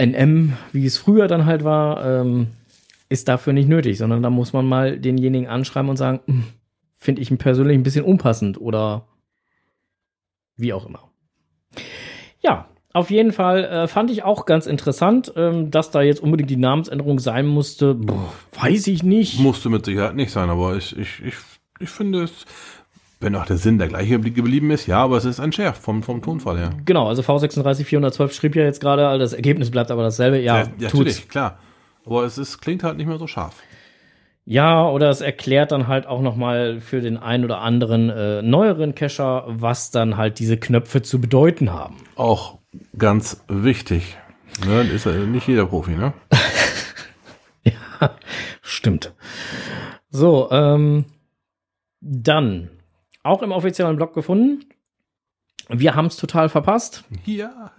[0.00, 2.46] NM, wie es früher dann halt war, ähm,
[3.10, 6.44] ist dafür nicht nötig, sondern da muss man mal denjenigen anschreiben und sagen, "Hm,
[7.00, 9.06] finde ich ihn persönlich ein bisschen unpassend oder
[10.56, 11.10] wie auch immer.
[12.40, 16.50] Ja, auf jeden Fall äh, fand ich auch ganz interessant, ähm, dass da jetzt unbedingt
[16.50, 17.94] die Namensänderung sein musste.
[17.94, 19.40] Boah, weiß ich nicht.
[19.40, 21.34] Musste mit Sicherheit nicht sein, aber ich, ich, ich,
[21.78, 22.44] ich finde es,
[23.20, 26.02] wenn auch der Sinn der gleiche geblieben ist, ja, aber es ist ein Schärf vom,
[26.02, 26.70] vom Tonfall her.
[26.84, 30.40] Genau, also V36 412 schrieb ja jetzt gerade, das Ergebnis bleibt aber dasselbe.
[30.40, 30.82] Ja, tut's.
[30.82, 31.58] natürlich, klar.
[32.06, 33.62] Aber es ist, klingt halt nicht mehr so scharf.
[34.44, 38.42] Ja, oder es erklärt dann halt auch noch mal für den einen oder anderen äh,
[38.42, 41.96] neueren Cacher, was dann halt diese Knöpfe zu bedeuten haben.
[42.16, 42.58] Auch
[42.98, 44.16] ganz wichtig.
[44.66, 46.12] Ne, ist ja nicht jeder Profi, ne?
[48.62, 49.14] Stimmt.
[50.10, 51.04] So, ähm,
[52.00, 52.70] dann
[53.22, 54.64] auch im offiziellen Blog gefunden.
[55.72, 57.04] Wir haben es total verpasst.
[57.24, 57.72] Ja.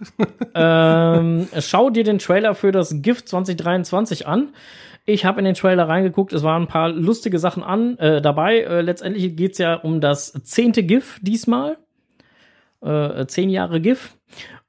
[0.54, 4.54] ähm, schau dir den Trailer für das Gift 2023 an.
[5.04, 8.60] Ich habe in den Trailer reingeguckt, es waren ein paar lustige Sachen an äh, dabei.
[8.60, 11.76] Äh, letztendlich geht's ja um das zehnte GIF diesmal.
[12.80, 14.16] Äh, zehn Jahre GIF.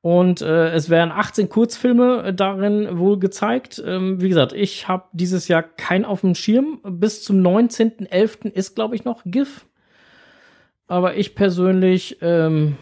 [0.01, 3.81] Und äh, es werden 18 Kurzfilme äh, darin wohl gezeigt.
[3.85, 6.81] Ähm, wie gesagt, ich habe dieses Jahr keinen auf dem Schirm.
[6.83, 8.51] Bis zum 19.11.
[8.51, 9.65] ist, glaube ich, noch GIF.
[10.87, 12.75] Aber ich persönlich ähm,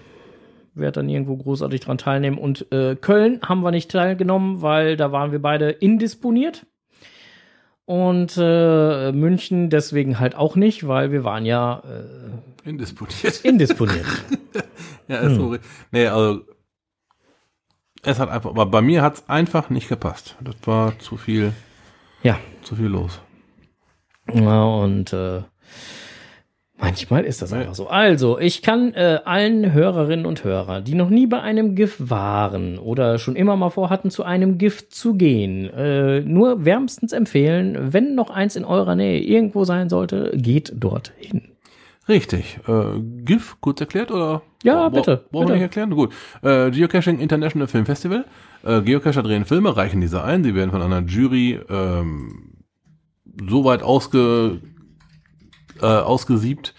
[0.74, 2.38] werde dann irgendwo großartig dran teilnehmen.
[2.38, 6.66] Und äh, Köln haben wir nicht teilgenommen, weil da waren wir beide indisponiert.
[7.86, 13.42] Und äh, München deswegen halt auch nicht, weil wir waren ja äh, Indisponiert.
[13.44, 14.06] indisponiert.
[15.08, 15.58] ja, ist so.
[15.92, 16.42] Nee, also
[18.04, 20.36] es hat einfach, aber bei mir hat es einfach nicht gepasst.
[20.42, 21.54] Das war zu viel,
[22.24, 22.40] ja.
[22.64, 23.20] zu viel los.
[24.32, 25.42] Ja, und äh,
[26.82, 27.88] manchmal ist das einfach so.
[27.88, 32.78] Also, ich kann äh, allen Hörerinnen und Hörern, die noch nie bei einem GIF waren
[32.80, 38.16] oder schon immer mal vorhatten, zu einem GIF zu gehen, äh, nur wärmstens empfehlen, wenn
[38.16, 41.44] noch eins in eurer Nähe irgendwo sein sollte, geht dorthin.
[42.10, 42.60] Richtig.
[42.68, 44.42] Äh, GIF, kurz erklärt oder?
[44.64, 45.92] Ja, Bra- bitte, Brauchen wir nicht erklären?
[45.92, 46.12] Gut.
[46.42, 48.26] Äh, Geocaching International Film Festival.
[48.66, 50.44] Äh, Geocacher drehen Filme, reichen diese ein.
[50.44, 52.54] Sie werden von einer Jury ähm,
[53.48, 54.60] so weit ausge,
[55.82, 56.74] äh, ausgesiebt,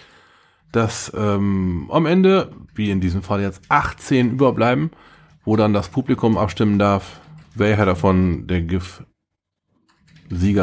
[0.73, 4.91] dass ähm, am Ende, wie in diesem Fall jetzt, 18 überbleiben,
[5.45, 7.21] wo dann das Publikum abstimmen darf,
[7.55, 9.03] welcher davon der GIF-Sieger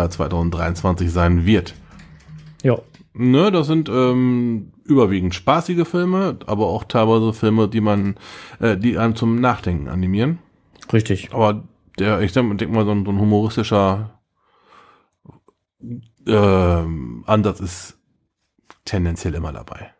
[0.10, 1.76] 2023 sein wird.
[2.64, 2.80] Ja.
[3.14, 8.16] Ne, das sind ähm, überwiegend spaßige Filme, aber auch teilweise Filme, die man,
[8.60, 10.40] äh, die einem zum Nachdenken animieren.
[10.92, 11.34] Richtig.
[11.34, 11.64] Aber
[11.98, 14.20] der, ich denke denk mal, so ein, so ein humoristischer
[16.28, 17.99] ähm, Ansatz ist
[18.90, 19.92] tendenziell immer dabei.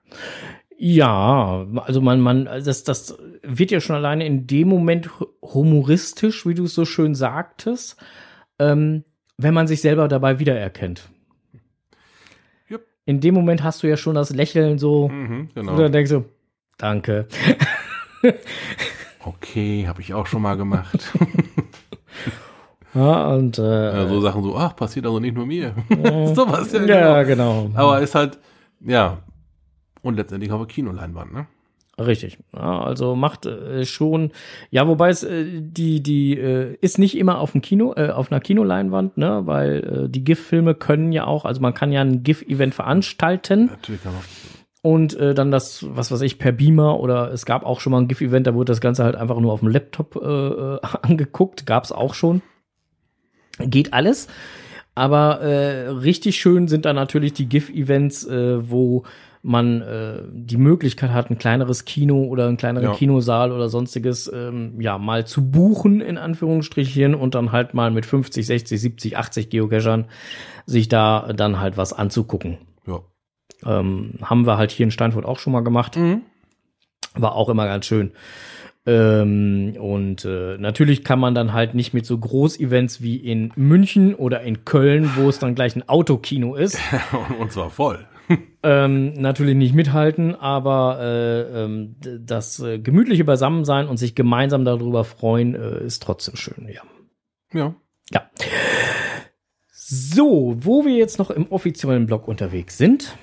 [0.78, 5.10] Ja, also man, man, das, das wird ja schon alleine in dem Moment
[5.42, 7.98] humoristisch, wie du es so schön sagtest,
[8.60, 9.04] ähm,
[9.38, 11.10] wenn man sich selber dabei wiedererkennt.
[12.68, 12.84] Jupp.
[13.06, 15.76] In dem Moment hast du ja schon das Lächeln so, Mhm, genau.
[15.76, 16.26] du dann denkst so,
[16.78, 17.28] danke.
[19.26, 21.12] Okay, habe ich auch schon mal gemacht.
[22.96, 23.62] Ja, und äh,
[23.98, 25.76] ja, so Sachen so, ach, passiert also nicht nur mir.
[26.34, 27.66] Sowas, ja, ja, genau.
[27.66, 27.80] genau.
[27.80, 28.40] Aber ist halt,
[28.82, 29.20] ja,
[30.02, 31.48] und letztendlich auf der Kinoleinwand, ne?
[32.00, 32.40] Richtig.
[32.54, 34.32] Ja, also macht äh, schon,
[34.70, 38.32] ja, wobei es äh, die die äh, ist nicht immer auf dem Kino, äh, auf
[38.32, 42.24] einer Kinoleinwand, ne, weil äh, die GIF-Filme können ja auch, also man kann ja ein
[42.24, 44.22] GIF-Event veranstalten Natürlich kann man.
[44.82, 48.00] und äh, dann das, was weiß ich, per Beamer oder es gab auch schon mal
[48.00, 51.92] ein GIF-Event, da wurde das Ganze halt einfach nur auf dem Laptop äh, angeguckt, gab's
[51.92, 52.42] auch schon.
[53.60, 54.30] Geht alles.
[54.96, 59.04] Aber äh, richtig schön sind dann natürlich die GIF-Events, äh, wo
[59.42, 62.96] man äh, die Möglichkeit hat, ein kleineres Kino oder einen kleineren Ja.
[62.96, 68.06] Kinosaal oder sonstiges ähm, ja mal zu buchen, in Anführungsstrichen, und dann halt mal mit
[68.06, 70.06] 50, 60, 70, 80 Geocachern
[70.66, 72.58] sich da dann halt was anzugucken.
[72.86, 73.00] Ja.
[73.66, 75.96] Ähm, haben wir halt hier in Steinfurt auch schon mal gemacht.
[75.96, 76.24] Mhm.
[77.16, 78.12] War auch immer ganz schön.
[78.90, 84.16] Ähm, und äh, natürlich kann man dann halt nicht mit so Groß-Events wie in München
[84.16, 86.80] oder in Köln, wo es dann gleich ein Autokino ist,
[87.40, 88.08] Und, zwar voll.
[88.64, 95.04] ähm, natürlich nicht mithalten, aber äh, ähm, das äh, gemütliche Beisammensein und sich gemeinsam darüber
[95.04, 96.82] freuen, äh, ist trotzdem schön, ja.
[97.54, 97.76] Ja.
[98.12, 98.28] Ja.
[99.72, 103.18] So, wo wir jetzt noch im offiziellen Blog unterwegs sind,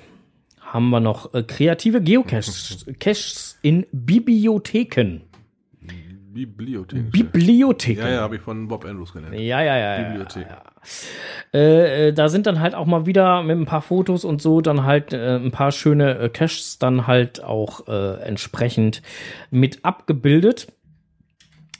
[0.61, 5.26] haben wir noch äh, kreative Geocaches Caches in Bibliotheken.
[6.45, 7.11] Bibliothek.
[7.11, 8.01] Bibliotheken.
[8.01, 9.33] ja, ja, habe ich von Bob Andrews gelernt.
[9.35, 9.99] Ja, ja, ja.
[9.99, 10.47] ja, Bibliothek.
[10.47, 10.61] Ja.
[11.53, 14.61] Äh, äh, da sind dann halt auch mal wieder mit ein paar Fotos und so
[14.61, 19.01] dann halt äh, ein paar schöne äh, Caches dann halt auch äh, entsprechend
[19.49, 20.67] mit abgebildet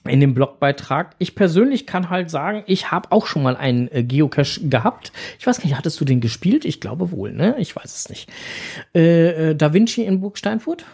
[0.08, 1.16] in dem Blogbeitrag.
[1.20, 5.12] Ich persönlich kann halt sagen, ich habe auch schon mal einen äh, Geocache gehabt.
[5.40, 6.66] Ich weiß nicht, hattest du den gespielt?
[6.66, 7.56] Ich glaube wohl, ne?
[7.60, 8.30] Ich weiß es nicht.
[8.96, 10.86] Äh, äh, da Vinci in Burg Steinfurt?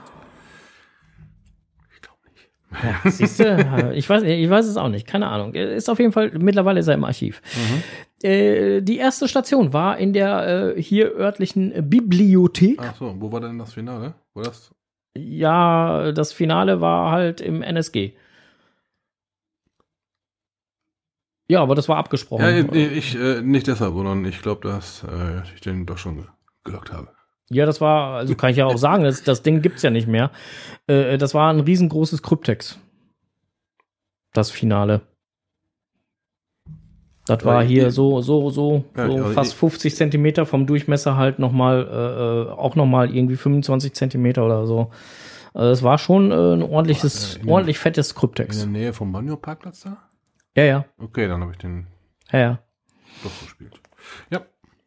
[2.84, 5.54] Ja, siehst du, ich weiß, ich weiß es auch nicht, keine Ahnung.
[5.54, 7.42] Ist auf jeden Fall, mittlerweile ist er im Archiv.
[8.24, 12.80] Äh, die erste Station war in der äh, hier örtlichen Bibliothek.
[12.82, 14.14] Ach so, wo war denn das Finale?
[14.34, 14.72] War das?
[15.18, 18.14] Ja, das Finale war halt im NSG.
[21.50, 22.44] Ja, aber das war abgesprochen.
[22.44, 26.26] Ja, ich, äh, nicht deshalb, sondern ich glaube, dass äh, ich den doch schon ge
[26.64, 27.10] gelockt habe.
[27.54, 30.08] Ja, das war, also kann ich ja auch sagen, das, das Ding gibt's ja nicht
[30.08, 30.32] mehr.
[30.88, 32.80] Äh, das war ein riesengroßes Kryptex.
[34.34, 35.02] Das Finale.
[37.26, 41.40] Das war hier so, so, so, Ja, so fast ich- 50 Zentimeter vom Durchmesser halt
[41.40, 44.92] nochmal, äh, äh, auch nochmal irgendwie 25 Zentimeter oder so.
[45.54, 48.58] Also es war schon äh, ein ordentliches, Boah, in den- ordentlich fettes In Kryptex.
[48.58, 49.98] der Nähe vom Banjo-Parkplatz da?
[50.58, 51.88] Ja, ja, Okay, dann habe ich den
[52.32, 52.60] ja, ja.
[53.24, 53.80] doch gespielt.
[54.30, 54.42] Ja.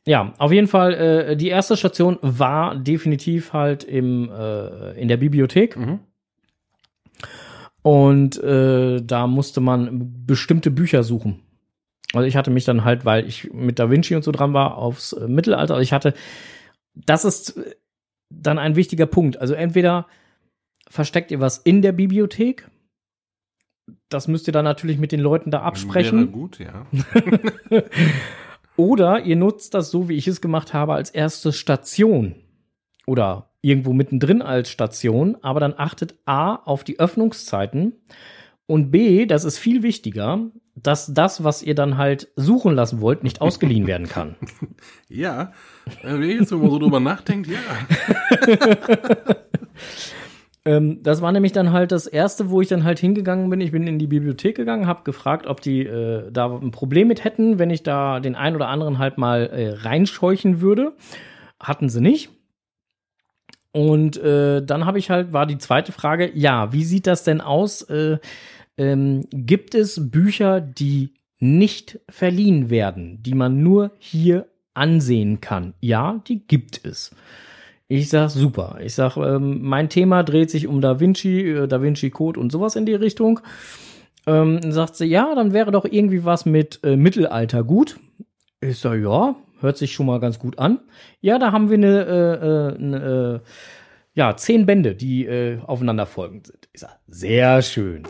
[0.07, 5.17] Ja, auf jeden Fall, äh, die erste Station war definitiv halt im, äh, in der
[5.17, 5.77] Bibliothek.
[5.77, 5.99] Mhm.
[7.83, 11.43] Und äh, da musste man bestimmte Bücher suchen.
[12.13, 14.79] Also ich hatte mich dann halt, weil ich mit Da Vinci und so dran war,
[14.79, 15.75] aufs äh, Mittelalter.
[15.75, 16.15] Also ich hatte,
[16.95, 17.61] das ist
[18.31, 19.41] dann ein wichtiger Punkt.
[19.41, 20.07] Also entweder
[20.89, 22.69] versteckt ihr was in der Bibliothek.
[24.09, 26.19] Das müsst ihr dann natürlich mit den Leuten da absprechen.
[26.19, 26.87] Wäre gut, ja.
[28.77, 32.37] Oder ihr nutzt das so, wie ich es gemacht habe, als erste Station.
[33.07, 37.95] Oder irgendwo mittendrin als Station, aber dann achtet A auf die Öffnungszeiten
[38.67, 40.41] und B, das ist viel wichtiger,
[40.75, 44.37] dass das, was ihr dann halt suchen lassen wollt, nicht ausgeliehen werden kann.
[45.09, 45.53] Ja,
[46.03, 47.59] wenn ich jetzt mal so drüber nachdenkt, ja.
[50.67, 53.61] Ähm, das war nämlich dann halt das erste, wo ich dann halt hingegangen bin.
[53.61, 57.25] Ich bin in die Bibliothek gegangen, habe gefragt, ob die äh, da ein Problem mit
[57.25, 60.95] hätten, wenn ich da den einen oder anderen halt mal äh, reinscheuchen würde.
[61.61, 62.31] Hatten sie nicht.
[63.71, 67.41] Und äh, dann habe ich halt, war die zweite Frage, ja, wie sieht das denn
[67.41, 67.83] aus?
[67.83, 68.19] Äh,
[68.77, 75.75] ähm, gibt es Bücher, die nicht verliehen werden, die man nur hier ansehen kann?
[75.81, 77.15] Ja, die gibt es.
[77.89, 78.79] Ich sag super.
[78.83, 82.51] Ich sag, ähm, mein Thema dreht sich um Da Vinci, äh, Da Vinci Code und
[82.51, 83.41] sowas in die Richtung.
[84.27, 88.01] Ähm, sagt sie, ja, dann wäre doch irgendwie was mit äh, Mittelalter gut.
[88.61, 90.81] Ich sag, ja, hört sich schon mal ganz gut an.
[91.21, 93.49] Ja, da haben wir eine, äh, äh, eine äh,
[94.15, 96.69] ja, zehn Bände, die äh, aufeinander folgend sind.
[96.73, 98.03] Ich sag, sehr schön.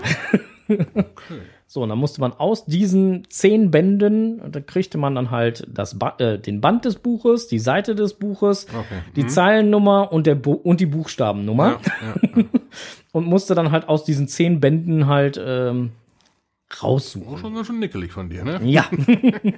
[0.69, 1.41] Okay.
[1.77, 5.99] So, und dann musste man aus diesen zehn Bänden, da kriegte man dann halt das
[5.99, 9.03] ba äh, den Band des Buches, die Seite des Buches, Okay.
[9.15, 9.29] die Mhm.
[9.29, 12.45] Zeilennummer und, der Bu und die Buchstabennummer Ja, ja, ja.
[13.13, 15.91] und musste dann halt aus diesen zehn Bänden halt ähm,
[16.83, 17.37] raussuchen.
[17.37, 18.59] schon ganz schön nickelig von dir, ne?
[18.65, 18.87] Ja.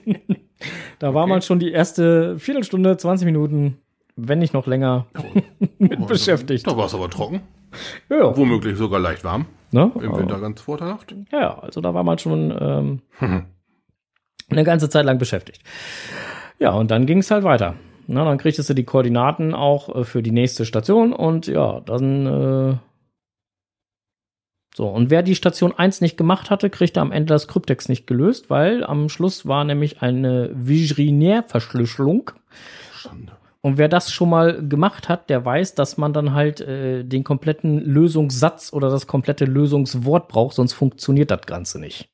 [0.99, 3.77] da war man schon die erste Viertelstunde, 20 Minuten,
[4.17, 5.07] wenn nicht noch länger,
[5.79, 6.67] mit beschäftigt.
[6.67, 7.43] Da war es aber trocken.
[8.11, 9.47] Ja, Womöglich sogar leicht warm.
[9.73, 9.91] Ne?
[9.95, 11.15] Im Winter ganz vorteilhaft.
[11.31, 13.03] Ja, ja, also da war man schon ähm,
[14.51, 15.63] eine ganze Zeit lang beschäftigt.
[16.59, 17.75] Ja, und dann ging es halt weiter.
[18.07, 22.27] Na, dann kriegtest du die Koordinaten auch äh, für die nächste Station und ja, dann
[22.27, 22.77] äh,
[24.79, 28.07] so, und wer die Station 1 nicht gemacht hatte, kriegte am Ende das Kryptex nicht
[28.07, 32.31] gelöst, weil am Schluss war nämlich eine Viginär-Verschlüsselung.
[32.93, 33.33] Schande.
[33.69, 37.23] Und wer das schon mal gemacht hat, der weiß, dass man dann halt äh, den
[37.23, 42.09] kompletten Lösungssatz oder das komplette Lösungswort braucht, sonst funktioniert das Ganze nicht.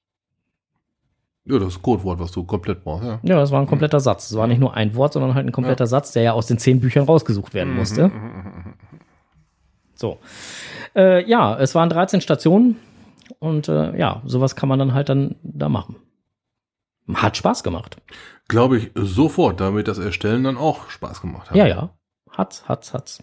[1.44, 3.20] Ja, das Codewort, was du komplett brauchst, ja.
[3.22, 4.32] Ja, das war ein kompletter Satz.
[4.32, 6.58] Es war nicht nur ein Wort, sondern halt ein kompletter Satz, der ja aus den
[6.58, 8.10] zehn Büchern rausgesucht werden musste.
[9.94, 10.18] So.
[10.96, 12.78] Äh, ja, es waren 13 Stationen
[13.38, 15.94] und äh, ja, sowas kann man dann halt dann da machen.
[17.14, 17.98] Hat Spaß gemacht.
[18.48, 21.56] Glaube ich sofort, damit das Erstellen dann auch Spaß gemacht hat.
[21.56, 21.90] Ja, ja.
[22.30, 23.22] Hat's, hat's, hat's.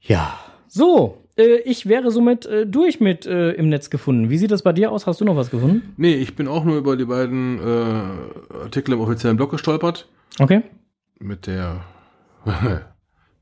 [0.00, 0.38] Ja.
[0.66, 4.30] So, äh, ich wäre somit äh, durch mit äh, im Netz gefunden.
[4.30, 5.06] Wie sieht das bei dir aus?
[5.06, 5.94] Hast du noch was gefunden?
[5.96, 10.08] Nee, ich bin auch nur über die beiden äh, Artikel im offiziellen Blog gestolpert.
[10.38, 10.62] Okay.
[11.18, 11.84] Mit der,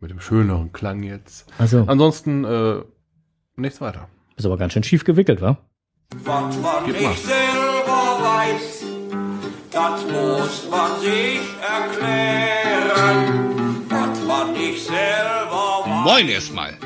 [0.00, 1.46] mit dem schöneren Klang jetzt.
[1.58, 2.82] Also, Ansonsten, äh,
[3.56, 4.08] nichts weiter.
[4.36, 5.58] bist aber ganz schön schief gewickelt, wa?
[6.24, 8.77] Was man nicht selber weiß,
[9.78, 11.40] das muss man sich
[11.76, 13.16] erklären.
[13.88, 16.04] Was man nicht selber weiß.
[16.04, 16.76] Moin erstmal.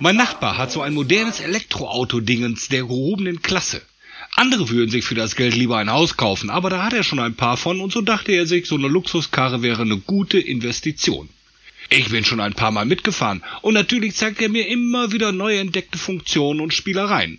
[0.00, 3.82] Mein Nachbar hat so ein modernes Elektroauto-Dingens der gehobenen Klasse.
[4.34, 7.20] Andere würden sich für das Geld lieber ein Haus kaufen, aber da hat er schon
[7.20, 11.28] ein paar von und so dachte er sich, so eine Luxuskarre wäre eine gute Investition.
[11.88, 15.56] Ich bin schon ein paar Mal mitgefahren und natürlich zeigt er mir immer wieder neu
[15.58, 17.38] entdeckte Funktionen und Spielereien.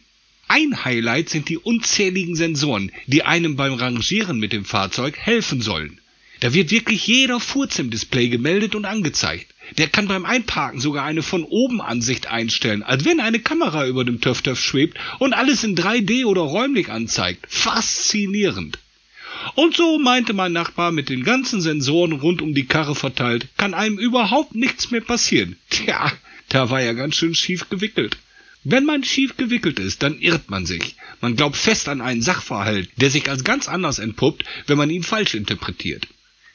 [0.54, 6.02] Ein Highlight sind die unzähligen Sensoren, die einem beim Rangieren mit dem Fahrzeug helfen sollen.
[6.42, 9.48] Da wird wirklich jeder Furz im Display gemeldet und angezeigt.
[9.78, 14.04] Der kann beim Einparken sogar eine von oben Ansicht einstellen, als wenn eine Kamera über
[14.04, 17.46] dem TÜV-TÜV schwebt und alles in 3D oder räumlich anzeigt.
[17.48, 18.78] Faszinierend.
[19.56, 23.74] Und so meinte mein Nachbar mit den ganzen Sensoren rund um die Karre verteilt, kann
[23.74, 25.56] einem überhaupt nichts mehr passieren.
[25.70, 26.12] Tja,
[26.50, 28.18] da war er ganz schön schief gewickelt.
[28.64, 30.96] Wenn man schief gewickelt ist, dann irrt man sich.
[31.20, 35.04] Man glaubt fest an einen Sachverhalt, der sich als ganz anders entpuppt, wenn man ihn
[35.04, 36.08] falsch interpretiert.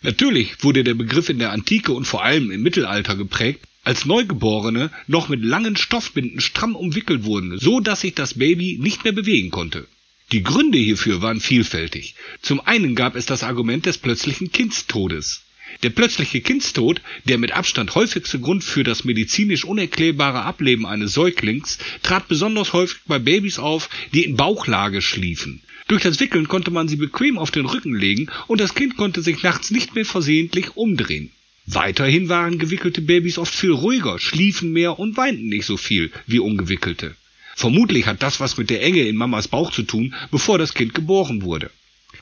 [0.02, 4.90] Natürlich wurde der Begriff in der Antike und vor allem im Mittelalter geprägt, als Neugeborene
[5.08, 9.50] noch mit langen Stoffbinden stramm umwickelt wurden, so dass sich das Baby nicht mehr bewegen
[9.50, 9.88] konnte.
[10.32, 12.14] Die Gründe hierfür waren vielfältig.
[12.42, 15.42] Zum einen gab es das Argument des plötzlichen Kindstodes.
[15.82, 21.78] Der plötzliche Kindstod, der mit Abstand häufigste Grund für das medizinisch unerklärbare Ableben eines Säuglings,
[22.02, 25.60] trat besonders häufig bei Babys auf, die in Bauchlage schliefen.
[25.88, 29.22] Durch das Wickeln konnte man sie bequem auf den Rücken legen und das Kind konnte
[29.22, 31.30] sich nachts nicht mehr versehentlich umdrehen.
[31.66, 36.38] Weiterhin waren gewickelte Babys oft viel ruhiger, schliefen mehr und weinten nicht so viel wie
[36.38, 37.16] ungewickelte.
[37.56, 40.94] Vermutlich hat das was mit der Enge in Mamas Bauch zu tun, bevor das Kind
[40.94, 41.70] geboren wurde.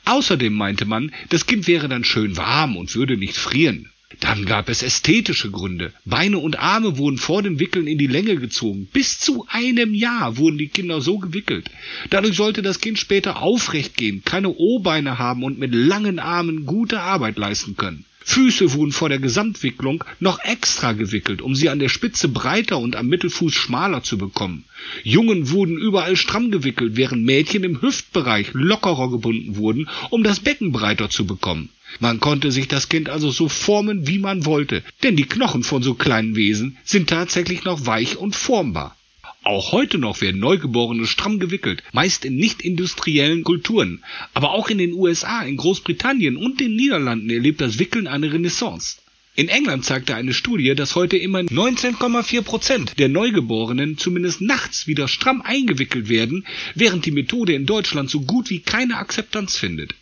[0.05, 3.89] Außerdem meinte man, das Kind wäre dann schön warm und würde nicht frieren.
[4.19, 5.91] Dann gab es ästhetische Gründe.
[6.05, 8.87] Beine und Arme wurden vor dem Wickeln in die Länge gezogen.
[8.93, 11.69] Bis zu einem Jahr wurden die Kinder so gewickelt.
[12.11, 17.01] Dadurch sollte das Kind später aufrecht gehen, keine O-Beine haben und mit langen Armen gute
[17.01, 18.05] Arbeit leisten können.
[18.27, 22.95] Füße wurden vor der Gesamtwicklung noch extra gewickelt, um sie an der Spitze breiter und
[22.95, 24.65] am Mittelfuß schmaler zu bekommen.
[25.03, 30.71] Jungen wurden überall stramm gewickelt, während Mädchen im Hüftbereich lockerer gebunden wurden, um das Becken
[30.71, 31.69] breiter zu bekommen.
[31.99, 35.83] Man konnte sich das Kind also so formen, wie man wollte, denn die Knochen von
[35.83, 38.97] so kleinen Wesen sind tatsächlich noch weich und formbar.
[39.45, 44.03] Auch heute noch werden Neugeborene stramm gewickelt, meist in nicht-industriellen Kulturen.
[44.33, 48.97] Aber auch in den USA, in Großbritannien und den Niederlanden erlebt das Wickeln eine Renaissance.
[49.35, 55.07] In England zeigte eine Studie, dass heute immer 19,4 Prozent der Neugeborenen zumindest nachts wieder
[55.07, 59.93] stramm eingewickelt werden, während die Methode in Deutschland so gut wie keine Akzeptanz findet.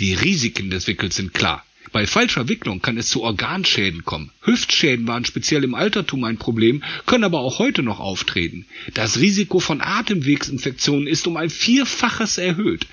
[0.00, 1.64] Die Risiken des Wickels sind klar.
[1.92, 4.30] Bei falscher Wicklung kann es zu Organschäden kommen.
[4.40, 8.64] Hüftschäden waren speziell im Altertum ein Problem, können aber auch heute noch auftreten.
[8.94, 12.86] Das Risiko von Atemwegsinfektionen ist um ein Vierfaches erhöht.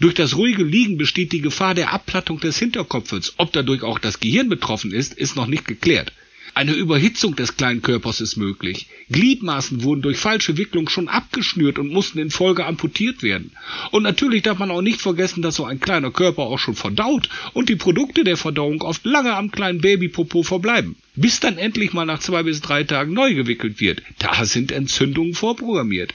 [0.00, 3.34] Durch das ruhige Liegen besteht die Gefahr der Abplattung des Hinterkopfes.
[3.36, 6.12] Ob dadurch auch das Gehirn betroffen ist, ist noch nicht geklärt.
[6.56, 8.86] Eine Überhitzung des kleinen Körpers ist möglich.
[9.10, 13.52] Gliedmaßen wurden durch falsche Wicklung schon abgeschnürt und mussten in Folge amputiert werden.
[13.90, 17.28] Und natürlich darf man auch nicht vergessen, dass so ein kleiner Körper auch schon verdaut
[17.52, 20.96] und die Produkte der Verdauung oft lange am kleinen Babypopo verbleiben.
[21.14, 24.00] Bis dann endlich mal nach zwei bis drei Tagen neu gewickelt wird.
[24.18, 26.14] Da sind Entzündungen vorprogrammiert.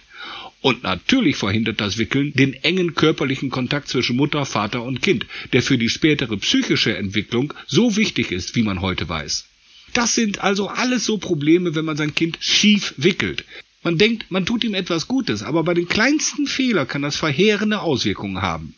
[0.62, 5.62] Und natürlich verhindert das Wickeln den engen körperlichen Kontakt zwischen Mutter, Vater und Kind, der
[5.62, 9.51] für die spätere psychische Entwicklung so wichtig ist, wie man heute weiß.
[9.94, 13.46] Das sind also alles so Probleme, wenn man sein Kind schief wickelt.
[13.84, 17.82] Man denkt, man tut ihm etwas Gutes, aber bei den kleinsten Fehler kann das verheerende
[17.82, 18.76] Auswirkungen haben.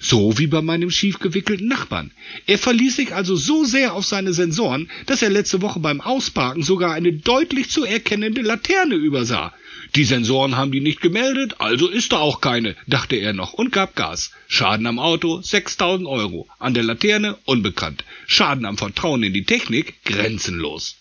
[0.00, 2.12] So wie bei meinem schief gewickelten Nachbarn.
[2.46, 6.62] Er verließ sich also so sehr auf seine Sensoren, dass er letzte Woche beim Ausparken
[6.62, 9.52] sogar eine deutlich zu erkennende Laterne übersah.
[9.94, 13.72] Die Sensoren haben die nicht gemeldet, also ist da auch keine, dachte er noch und
[13.72, 14.32] gab Gas.
[14.46, 18.04] Schaden am Auto 6000 Euro, an der Laterne unbekannt.
[18.26, 20.96] Schaden am Vertrauen in die Technik grenzenlos.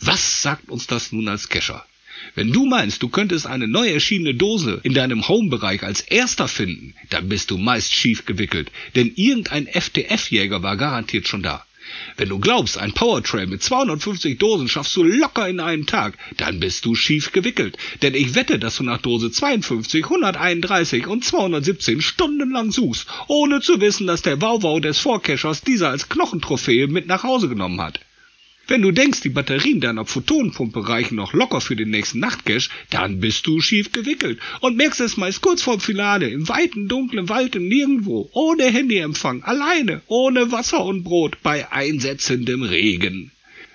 [0.00, 1.86] Was sagt uns das nun als Kescher?
[2.34, 6.94] Wenn du meinst, du könntest eine neu erschienene Dose in deinem Home-Bereich als erster finden,
[7.10, 11.64] dann bist du meist schief gewickelt, denn irgendein FTF-Jäger war garantiert schon da.
[12.16, 16.58] Wenn du glaubst, ein Powertrail mit 250 Dosen schaffst du locker in einem Tag, dann
[16.58, 17.76] bist du schief gewickelt.
[18.02, 23.80] Denn ich wette, dass du nach Dose 52, 131 und 217 stundenlang suchst, ohne zu
[23.80, 28.00] wissen, dass der Wauwau des Vorkeschers diese als Knochentrophäe mit nach Hause genommen hat.
[28.66, 33.20] Wenn du denkst, die Batterien deiner Photonenpumpe reichen noch locker für den nächsten Nachtcash, dann
[33.20, 37.56] bist du schief gewickelt und merkst es meist kurz vorm Finale, im weiten, dunklen Wald
[37.56, 43.32] im Nirgendwo, ohne Handyempfang, alleine, ohne Wasser und Brot, bei einsetzendem Regen.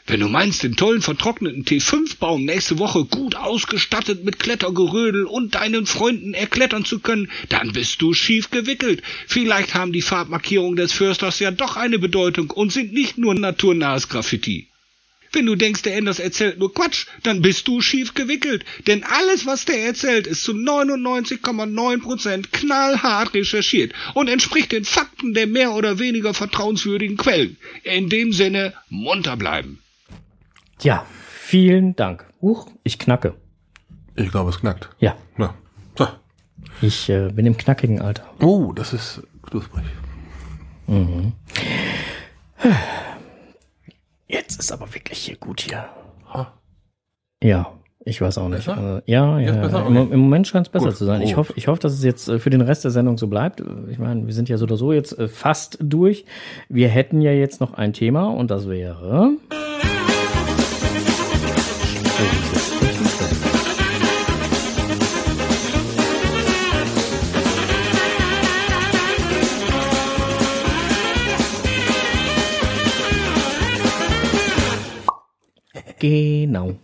[0.08, 5.86] Wenn du meinst, den tollen vertrockneten T5-Baum nächste Woche gut ausgestattet mit Klettergerödel und deinen
[5.86, 9.04] Freunden erklettern zu können, dann bist du schief gewickelt.
[9.28, 14.10] Vielleicht haben die Farbmarkierungen des Försters ja doch eine Bedeutung und sind nicht nur naturnahes
[14.10, 14.69] Graffiti.
[15.32, 18.66] Wenn du denkst, der Enders erzählt nur Quatsch, dann bist du schief gewickelt.
[18.88, 25.48] Denn alles, was der erzählt, ist zu 99,9% knallhart recherchiert und entspricht den Fakten der
[25.48, 27.58] mehr oder weniger vertrauenswürdigen Quellen.
[27.84, 29.80] In dem Sinne, munter bleiben.
[30.82, 32.26] Ja, vielen Dank.
[32.42, 33.36] Huch, ich knacke.
[34.16, 34.90] Ich glaube, es knackt.
[35.00, 35.54] Ja, Ja.
[35.98, 36.08] So.
[36.82, 38.30] ich äh, bin im knackigen Alter.
[38.42, 39.84] Oh, das ist knusprig.
[44.30, 45.90] Jetzt ist aber wirklich hier gut hier.
[46.32, 46.54] Ha.
[47.44, 47.74] Ja,
[48.06, 48.70] ich weiß auch nicht.
[48.70, 49.88] Also, ja, ja.
[49.88, 50.12] Im.
[50.12, 50.98] Im Moment scheint es besser Gut.
[50.98, 51.22] zu sein.
[51.24, 53.64] Ich hoffe, ich hoffe, dass es jetzt äh, für den Rest der Sendung so bleibt.
[53.90, 56.26] Ich meine, wir sind ja so oder so jetzt äh, fast durch.
[56.70, 59.32] Wir hätten ja jetzt noch ein Thema und das wäre.
[76.00, 76.76] Genau.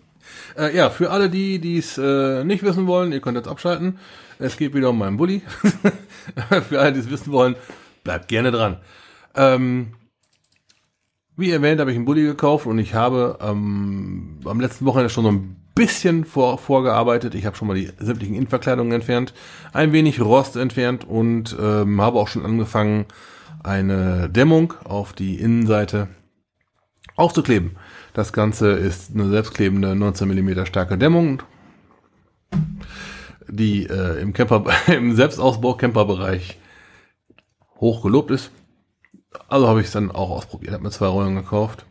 [0.58, 4.00] Äh, ja, für alle die, die es äh, nicht wissen wollen, ihr könnt jetzt abschalten.
[4.40, 5.42] Es geht wieder um meinen Bulli.
[6.68, 7.56] für alle, die es wissen wollen,
[8.04, 8.78] bleibt gerne dran.
[9.36, 9.94] Ähm,
[11.38, 15.26] wie erwähnt, habe ich einen Bulli gekauft und ich habe ähm, am letzten Wochenende schon
[15.26, 17.36] so ein bisschen vor, vorgearbeitet.
[17.36, 19.34] Ich habe schon mal die sämtlichen Innenverkleidungen entfernt,
[19.74, 23.06] ein wenig Rost entfernt und ähm, habe auch schon angefangen,
[23.64, 26.08] eine Dämmung auf die Innenseite
[27.16, 27.78] aufzukleben.
[28.16, 31.44] Das Ganze ist eine selbstklebende 19 mm starke Dämmung.
[33.50, 36.58] die äh, im Camper, im Selbstausbau-Camperbereich
[37.82, 38.52] hoch gelobt ist.
[39.50, 41.86] Also habe ich es dann auch ausprobiert, habe mir zwei Rollen gekauft.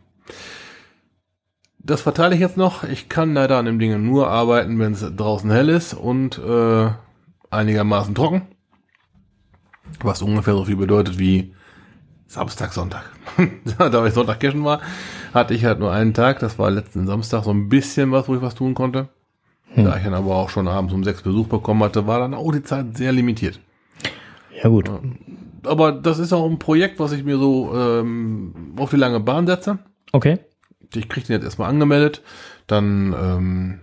[1.77, 2.83] Das verteile ich jetzt noch.
[2.83, 6.89] Ich kann leider an dem Ding nur arbeiten, wenn es draußen hell ist und äh,
[7.51, 8.47] einigermaßen trocken.
[9.99, 11.53] Was ungefähr so viel bedeutet wie
[12.25, 13.03] Samstag, Sonntag.
[13.77, 14.81] da ich Sonntag cashen war,
[15.35, 16.39] hatte ich halt nur einen Tag.
[16.39, 19.09] Das war letzten Samstag so ein bisschen was, wo ich was tun konnte.
[19.75, 22.51] Da ich dann aber auch schon abends um sechs Besuch bekommen hatte, war dann auch
[22.53, 23.59] die Zeit sehr limitiert.
[24.63, 24.89] Ja, gut.
[25.63, 29.47] Aber das ist auch ein Projekt, was ich mir so ähm, auf die lange Bahn
[29.47, 29.79] setze.
[30.13, 30.39] Okay.
[30.93, 32.21] Ich kriege den jetzt erstmal angemeldet.
[32.67, 33.79] Dann ähm,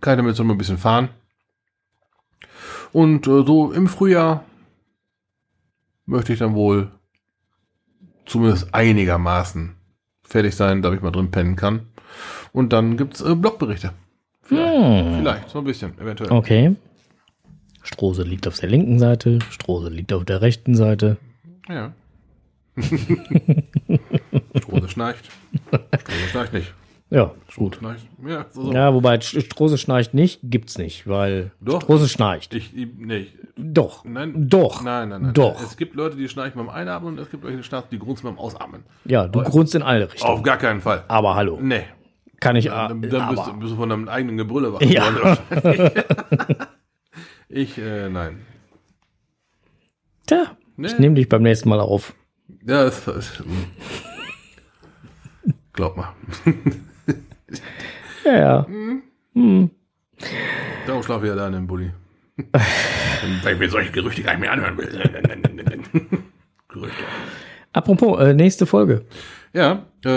[0.00, 1.08] kann ich damit so ein bisschen fahren.
[2.92, 4.44] Und äh, so im Frühjahr
[6.04, 6.92] möchte ich dann wohl
[8.26, 9.75] zumindest einigermaßen
[10.26, 11.86] fertig sein, damit ich mal drin pennen kann.
[12.52, 13.92] Und dann gibt's äh, Blogberichte.
[14.42, 14.74] Vielleicht,
[15.06, 15.18] Hm.
[15.18, 16.30] vielleicht, so ein bisschen, eventuell.
[16.32, 16.76] Okay.
[17.82, 21.16] Strose liegt auf der linken Seite, Strose liegt auf der rechten Seite.
[21.68, 21.92] Ja.
[24.56, 25.30] Strose schnarcht.
[26.00, 26.74] Strose schnarcht nicht.
[27.08, 27.76] Ja, gut.
[27.76, 28.04] Schnarcht.
[28.26, 28.72] Ja, so, so.
[28.72, 31.80] Ja, wobei St- Strose schnarcht nicht, gibt's nicht, weil Doch.
[31.82, 32.52] Strose schnarcht.
[32.52, 34.04] Ich, nee, Doch.
[34.04, 34.48] nein.
[34.48, 34.82] Doch.
[34.82, 35.32] Nein, nein, nein.
[35.34, 35.62] Doch.
[35.62, 38.24] Es gibt Leute, die schnarchen beim Einatmen und es gibt Leute, die schnarchen, die grunzen
[38.24, 38.82] beim Ausatmen.
[39.04, 40.32] Ja, du grunzt in alle Richtungen.
[40.34, 41.04] Auf gar keinen Fall.
[41.06, 41.84] Aber hallo, Nee.
[42.40, 42.64] kann ich.
[42.64, 45.38] Dann, äh, dann bist, aber, du, bist du von deinem eigenen Gebrülle wach Ja.
[47.48, 48.40] Ich, äh, nein.
[50.26, 50.88] Tja, Nee.
[50.88, 52.14] ich nehme dich beim nächsten Mal auf.
[52.66, 53.32] Ja, das, das
[55.72, 56.12] Glaub mal.
[58.24, 58.66] Ja, ja.
[60.86, 61.92] Darum schlafe ich ja da in dem Bulli.
[63.42, 64.88] Weil ich mir solche Gerüchte gar nicht mehr anhören will.
[66.68, 67.04] Gerüchte.
[67.72, 69.04] Apropos, äh, nächste Folge.
[69.52, 70.08] Ja, äh,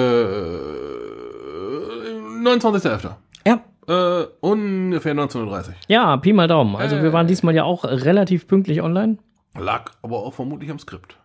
[2.42, 3.16] 29.11.
[3.46, 3.62] Ja.
[3.88, 6.76] Äh, ungefähr 19.30 Ja, Pi mal Daumen.
[6.76, 7.04] Also Äh.
[7.04, 9.18] wir waren diesmal ja auch relativ pünktlich online.
[9.58, 11.18] Lag aber auch vermutlich am Skript.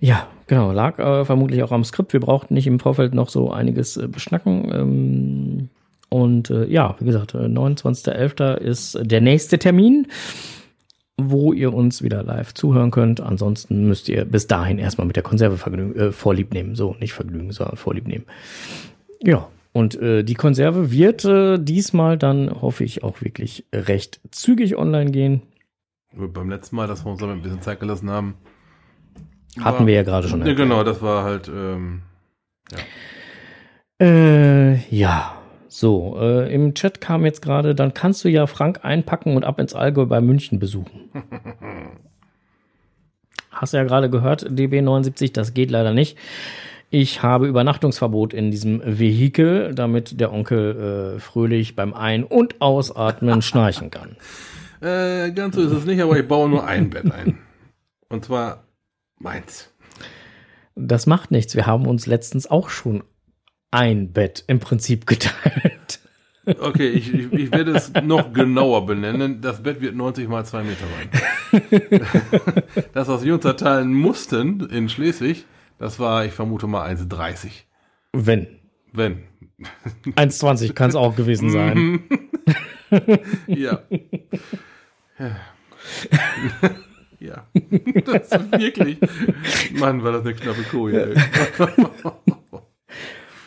[0.00, 0.72] Ja, genau.
[0.72, 2.12] Lag äh, vermutlich auch am Skript.
[2.12, 4.70] Wir brauchten nicht im Vorfeld noch so einiges äh, beschnacken.
[4.72, 5.68] Ähm,
[6.08, 8.56] und äh, ja, wie gesagt, äh, 29.11.
[8.56, 10.06] ist der nächste Termin,
[11.16, 13.20] wo ihr uns wieder live zuhören könnt.
[13.20, 16.76] Ansonsten müsst ihr bis dahin erstmal mit der Konserve vergnügen, äh, Vorlieb nehmen.
[16.76, 18.26] So, nicht Vergnügen, sondern Vorlieb nehmen.
[19.22, 24.76] Ja, und äh, die Konserve wird äh, diesmal dann, hoffe ich, auch wirklich recht zügig
[24.76, 25.42] online gehen.
[26.12, 28.34] Beim letzten Mal, dass wir uns damit ein bisschen Zeit gelassen haben.
[29.60, 30.40] Hatten war- wir ja gerade schon.
[30.40, 30.68] Ja, erklärt.
[30.70, 32.02] genau, das war halt, ähm,
[34.00, 35.34] Äh, ja.
[35.68, 39.58] So, äh, im Chat kam jetzt gerade, dann kannst du ja Frank einpacken und ab
[39.58, 41.10] ins Allgäu bei München besuchen.
[43.50, 46.16] Hast du ja gerade gehört, DB79, das geht leider nicht.
[46.90, 53.42] Ich habe Übernachtungsverbot in diesem Vehikel, damit der Onkel äh, fröhlich beim Ein- und Ausatmen
[53.42, 54.16] schnarchen kann.
[54.80, 57.38] äh, ganz so ist es nicht, aber ich baue nur ein Bett ein.
[58.08, 58.62] Und zwar
[59.18, 59.70] meins.
[60.76, 61.54] Das macht nichts.
[61.54, 63.04] Wir haben uns letztens auch schon
[63.70, 66.00] ein Bett im Prinzip geteilt.
[66.46, 69.40] Okay, ich, ich, ich werde es noch genauer benennen.
[69.40, 70.84] Das Bett wird 90 mal 2 Meter
[71.50, 72.02] sein.
[72.92, 75.46] das, was wir uns erteilen mussten in Schleswig,
[75.78, 77.50] das war, ich vermute mal 1,30.
[78.12, 78.46] Wenn.
[78.92, 79.24] Wenn.
[80.04, 82.02] 1,20 kann es auch gewesen sein.
[83.48, 83.82] Ja.
[85.18, 85.36] ja.
[88.04, 88.98] Das ist wirklich.
[89.72, 91.14] Mann, war das eine knappe Koje.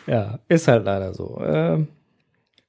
[0.06, 1.38] Ja, ist halt leider so.
[1.44, 1.88] Ähm,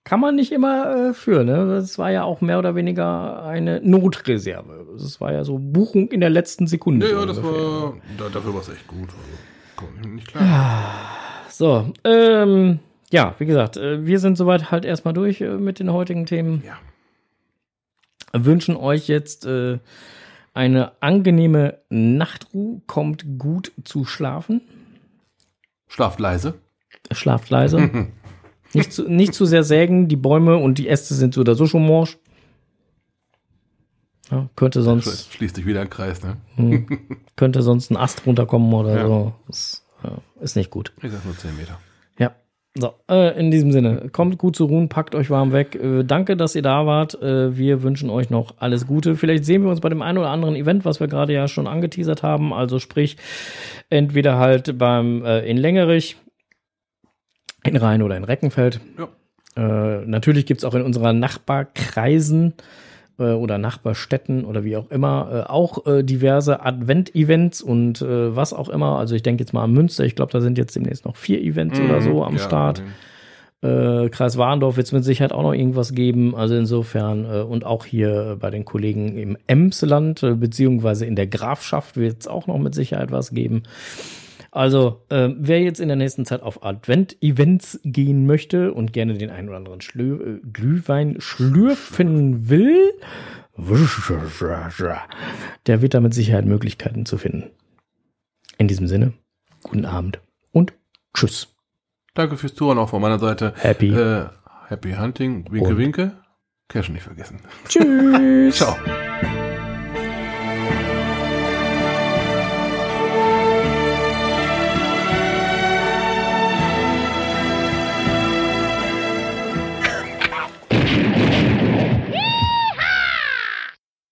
[0.03, 1.68] kann man nicht immer äh, für, ne?
[1.68, 4.88] Das war ja auch mehr oder weniger eine Notreserve.
[4.97, 7.07] Das war ja so Buchung in der letzten Sekunde.
[7.07, 7.64] Ja, so ja, das ungefähr.
[7.64, 7.93] war.
[8.18, 9.07] Da, dafür war es echt gut.
[9.07, 10.45] Also, nicht klar.
[11.49, 12.80] So, ähm,
[13.12, 16.64] ja, wie gesagt, äh, wir sind soweit halt erstmal durch äh, mit den heutigen Themen.
[16.66, 16.78] Ja.
[18.34, 19.80] Wünschen euch jetzt äh,
[20.53, 24.61] eine angenehme Nachtruhe, kommt gut zu schlafen,
[25.87, 26.53] Schlaft leise.
[27.11, 27.89] schlaft leise.
[28.73, 31.65] nicht, zu, nicht zu sehr sägen, die Bäume und die Äste sind so oder so
[31.65, 32.17] schon morsch.
[34.31, 36.37] Ja, könnte sonst, Schließt sich wieder ein Kreis, ne?
[37.35, 39.07] könnte sonst ein Ast runterkommen oder Ja.
[39.07, 39.33] so.
[39.47, 40.93] Das äh, ist nicht gut.
[41.01, 41.79] Ich sag nur 10 Meter.
[42.80, 45.75] So, äh, in diesem Sinne, kommt gut zu ruhen, packt euch warm weg.
[45.75, 47.21] Äh, danke, dass ihr da wart.
[47.21, 49.15] Äh, wir wünschen euch noch alles Gute.
[49.15, 51.67] Vielleicht sehen wir uns bei dem einen oder anderen Event, was wir gerade ja schon
[51.67, 52.53] angeteasert haben.
[52.53, 53.17] Also sprich,
[53.89, 56.15] entweder halt beim äh, in Längerich,
[57.65, 58.80] in Rhein oder in Reckenfeld.
[58.97, 59.09] Ja.
[59.57, 62.53] Äh, natürlich gibt's auch in unseren Nachbarkreisen
[63.20, 68.53] äh, oder Nachbarstädten oder wie auch immer äh, auch äh, diverse Advent-Events und äh, was
[68.53, 68.97] auch immer.
[68.97, 70.05] Also ich denke jetzt mal an Münster.
[70.05, 72.34] Ich glaube, da sind jetzt demnächst noch vier Events oder so am.
[72.34, 72.82] Ja, Start.
[73.61, 76.34] Äh, Kreis Warendorf wird es mit Sicherheit auch noch irgendwas geben.
[76.34, 82.22] Also insofern und auch hier bei den Kollegen im Emsland beziehungsweise in der Grafschaft wird
[82.22, 83.63] es auch noch mit Sicherheit was geben.
[84.51, 89.29] Also, äh, wer jetzt in der nächsten Zeit auf Advent-Events gehen möchte und gerne den
[89.29, 92.93] einen oder anderen Schlö äh, Glühwein schlürfen will,
[95.67, 97.51] der wird da mit Sicherheit Möglichkeiten zu finden.
[98.57, 99.13] In diesem Sinne,
[99.63, 100.19] guten Abend
[100.51, 100.73] und
[101.13, 101.55] tschüss.
[102.15, 103.53] Danke fürs Touren auch von meiner Seite.
[103.57, 103.89] Happy.
[103.89, 104.25] Äh,
[104.67, 105.45] happy Hunting.
[105.51, 105.77] Winke, Und?
[105.77, 106.11] winke.
[106.69, 107.41] Cash nicht vergessen.
[107.67, 108.55] Tschüss.
[108.57, 108.75] Ciao.